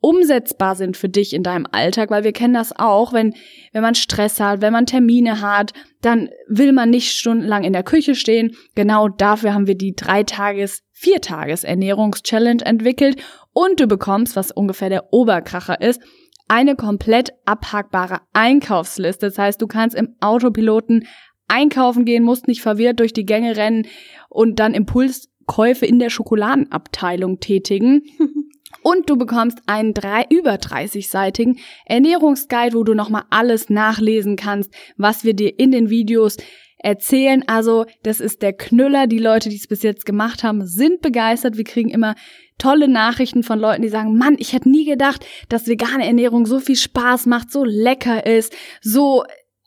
umsetzbar 0.00 0.74
sind 0.74 0.96
für 0.96 1.08
dich 1.08 1.34
in 1.34 1.44
deinem 1.44 1.68
Alltag, 1.70 2.10
weil 2.10 2.24
wir 2.24 2.32
kennen 2.32 2.54
das 2.54 2.76
auch, 2.76 3.12
wenn, 3.12 3.32
wenn 3.72 3.82
man 3.82 3.94
Stress 3.94 4.40
hat, 4.40 4.60
wenn 4.60 4.72
man 4.72 4.86
Termine 4.86 5.40
hat, 5.40 5.72
dann 6.02 6.28
will 6.48 6.72
man 6.72 6.90
nicht 6.90 7.12
stundenlang 7.12 7.62
in 7.62 7.72
der 7.72 7.84
Küche 7.84 8.16
stehen. 8.16 8.56
Genau 8.74 9.06
dafür 9.06 9.54
haben 9.54 9.68
wir 9.68 9.76
die 9.76 9.94
drei 9.94 10.24
Tages, 10.24 10.82
vier 10.90 11.20
Tages 11.20 11.62
entwickelt 11.62 13.22
und 13.52 13.78
du 13.78 13.86
bekommst, 13.86 14.34
was 14.34 14.50
ungefähr 14.50 14.88
der 14.88 15.12
Oberkracher 15.12 15.80
ist, 15.80 16.02
eine 16.48 16.76
komplett 16.76 17.32
abhackbare 17.44 18.20
Einkaufsliste. 18.32 19.26
Das 19.26 19.38
heißt, 19.38 19.60
du 19.62 19.66
kannst 19.66 19.96
im 19.96 20.16
Autopiloten 20.20 21.06
einkaufen 21.48 22.04
gehen, 22.04 22.24
musst 22.24 22.48
nicht 22.48 22.62
verwirrt 22.62 23.00
durch 23.00 23.12
die 23.12 23.26
Gänge 23.26 23.56
rennen 23.56 23.86
und 24.28 24.58
dann 24.58 24.74
Impulskäufe 24.74 25.86
in 25.86 25.98
der 25.98 26.10
Schokoladenabteilung 26.10 27.40
tätigen. 27.40 28.02
Und 28.82 29.10
du 29.10 29.16
bekommst 29.16 29.58
einen 29.66 29.94
drei, 29.94 30.26
über 30.28 30.54
30-seitigen 30.54 31.58
Ernährungsguide, 31.86 32.76
wo 32.76 32.84
du 32.84 32.94
nochmal 32.94 33.24
alles 33.30 33.68
nachlesen 33.68 34.36
kannst, 34.36 34.72
was 34.96 35.24
wir 35.24 35.34
dir 35.34 35.58
in 35.58 35.72
den 35.72 35.90
Videos 35.90 36.36
erzählen. 36.78 37.42
Also, 37.46 37.86
das 38.02 38.20
ist 38.20 38.42
der 38.42 38.52
Knüller. 38.52 39.06
Die 39.06 39.18
Leute, 39.18 39.48
die 39.48 39.56
es 39.56 39.66
bis 39.66 39.82
jetzt 39.82 40.06
gemacht 40.06 40.44
haben, 40.44 40.66
sind 40.66 41.00
begeistert. 41.00 41.56
Wir 41.56 41.64
kriegen 41.64 41.90
immer 41.90 42.14
tolle 42.58 42.88
Nachrichten 42.88 43.42
von 43.42 43.58
Leuten, 43.58 43.82
die 43.82 43.88
sagen, 43.88 44.16
Mann, 44.16 44.36
ich 44.38 44.52
hätte 44.52 44.68
nie 44.68 44.84
gedacht, 44.84 45.26
dass 45.48 45.66
vegane 45.66 46.06
Ernährung 46.06 46.46
so 46.46 46.60
viel 46.60 46.76
Spaß 46.76 47.26
macht, 47.26 47.50
so 47.50 47.64
lecker 47.64 48.26
ist, 48.26 48.54
so 48.80 49.24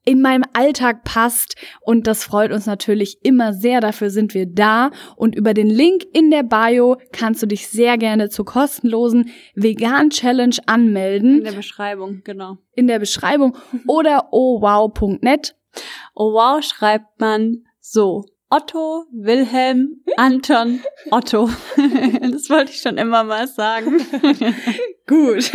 in 0.10 0.24
meinem 0.24 0.44
Alltag 0.54 1.04
passt. 1.04 1.56
Und 1.82 2.08
das 2.08 2.24
freut 2.24 2.52
uns 2.52 2.66
natürlich 2.66 3.20
immer 3.22 3.54
sehr. 3.54 3.80
Dafür 3.80 4.10
sind 4.10 4.34
wir 4.34 4.48
da. 4.48 4.90
Und 5.16 5.36
über 5.36 5.54
den 5.54 5.68
Link 5.68 6.04
in 6.14 6.32
der 6.32 6.42
Bio 6.42 6.98
kannst 7.12 7.44
du 7.44 7.46
dich 7.46 7.68
sehr 7.68 8.00
gerne 8.00 8.30
zur 8.30 8.46
kostenlosen 8.46 9.30
Vegan 9.54 10.10
Challenge 10.10 10.56
anmelden. 10.66 11.38
In 11.38 11.44
der 11.44 11.52
Beschreibung, 11.52 12.22
genau. 12.24 12.58
In 12.74 12.88
der 12.88 12.98
Beschreibung 12.98 13.56
oder 13.88 14.30
ohwow.net. 14.32 15.56
Oh 16.16 16.34
wow 16.34 16.64
schreibt 16.64 17.20
man 17.20 17.66
so. 17.80 18.26
Otto, 18.52 19.06
Wilhelm, 19.12 20.02
Anton, 20.18 20.80
Otto. 21.12 21.52
das 21.78 22.50
wollte 22.50 22.72
ich 22.72 22.82
schon 22.82 22.98
immer 22.98 23.24
mal 23.24 23.48
sagen. 23.48 23.98
Gut. 25.08 25.52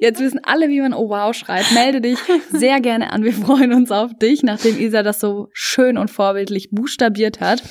Jetzt 0.00 0.20
wissen 0.20 0.40
alle, 0.42 0.68
wie 0.68 0.82
man 0.82 0.92
Oh 0.92 1.08
wow 1.08 1.34
schreibt. 1.34 1.72
Melde 1.72 2.02
dich 2.02 2.18
sehr 2.50 2.80
gerne 2.80 3.10
an. 3.12 3.24
Wir 3.24 3.32
freuen 3.32 3.72
uns 3.72 3.90
auf 3.90 4.12
dich, 4.18 4.42
nachdem 4.42 4.78
Isa 4.78 5.02
das 5.02 5.18
so 5.18 5.48
schön 5.54 5.96
und 5.96 6.10
vorbildlich 6.10 6.68
buchstabiert 6.70 7.40
hat. 7.40 7.62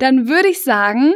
Dann 0.00 0.28
würde 0.28 0.48
ich 0.48 0.64
sagen, 0.64 1.14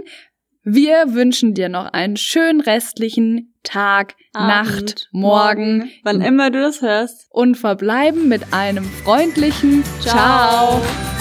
wir 0.62 1.12
wünschen 1.12 1.54
dir 1.54 1.68
noch 1.68 1.86
einen 1.86 2.16
schönen 2.16 2.60
restlichen 2.60 3.54
Tag, 3.64 4.14
Abend, 4.32 4.48
Nacht, 4.48 5.08
Morgen, 5.10 5.78
morgen, 5.78 5.90
wann 6.04 6.20
immer 6.20 6.50
du 6.50 6.60
das 6.60 6.82
hörst. 6.82 7.26
Und 7.30 7.56
verbleiben 7.56 8.28
mit 8.28 8.52
einem 8.52 8.84
freundlichen 8.84 9.82
Ciao. 10.00 10.80
Ciao. 10.80 11.15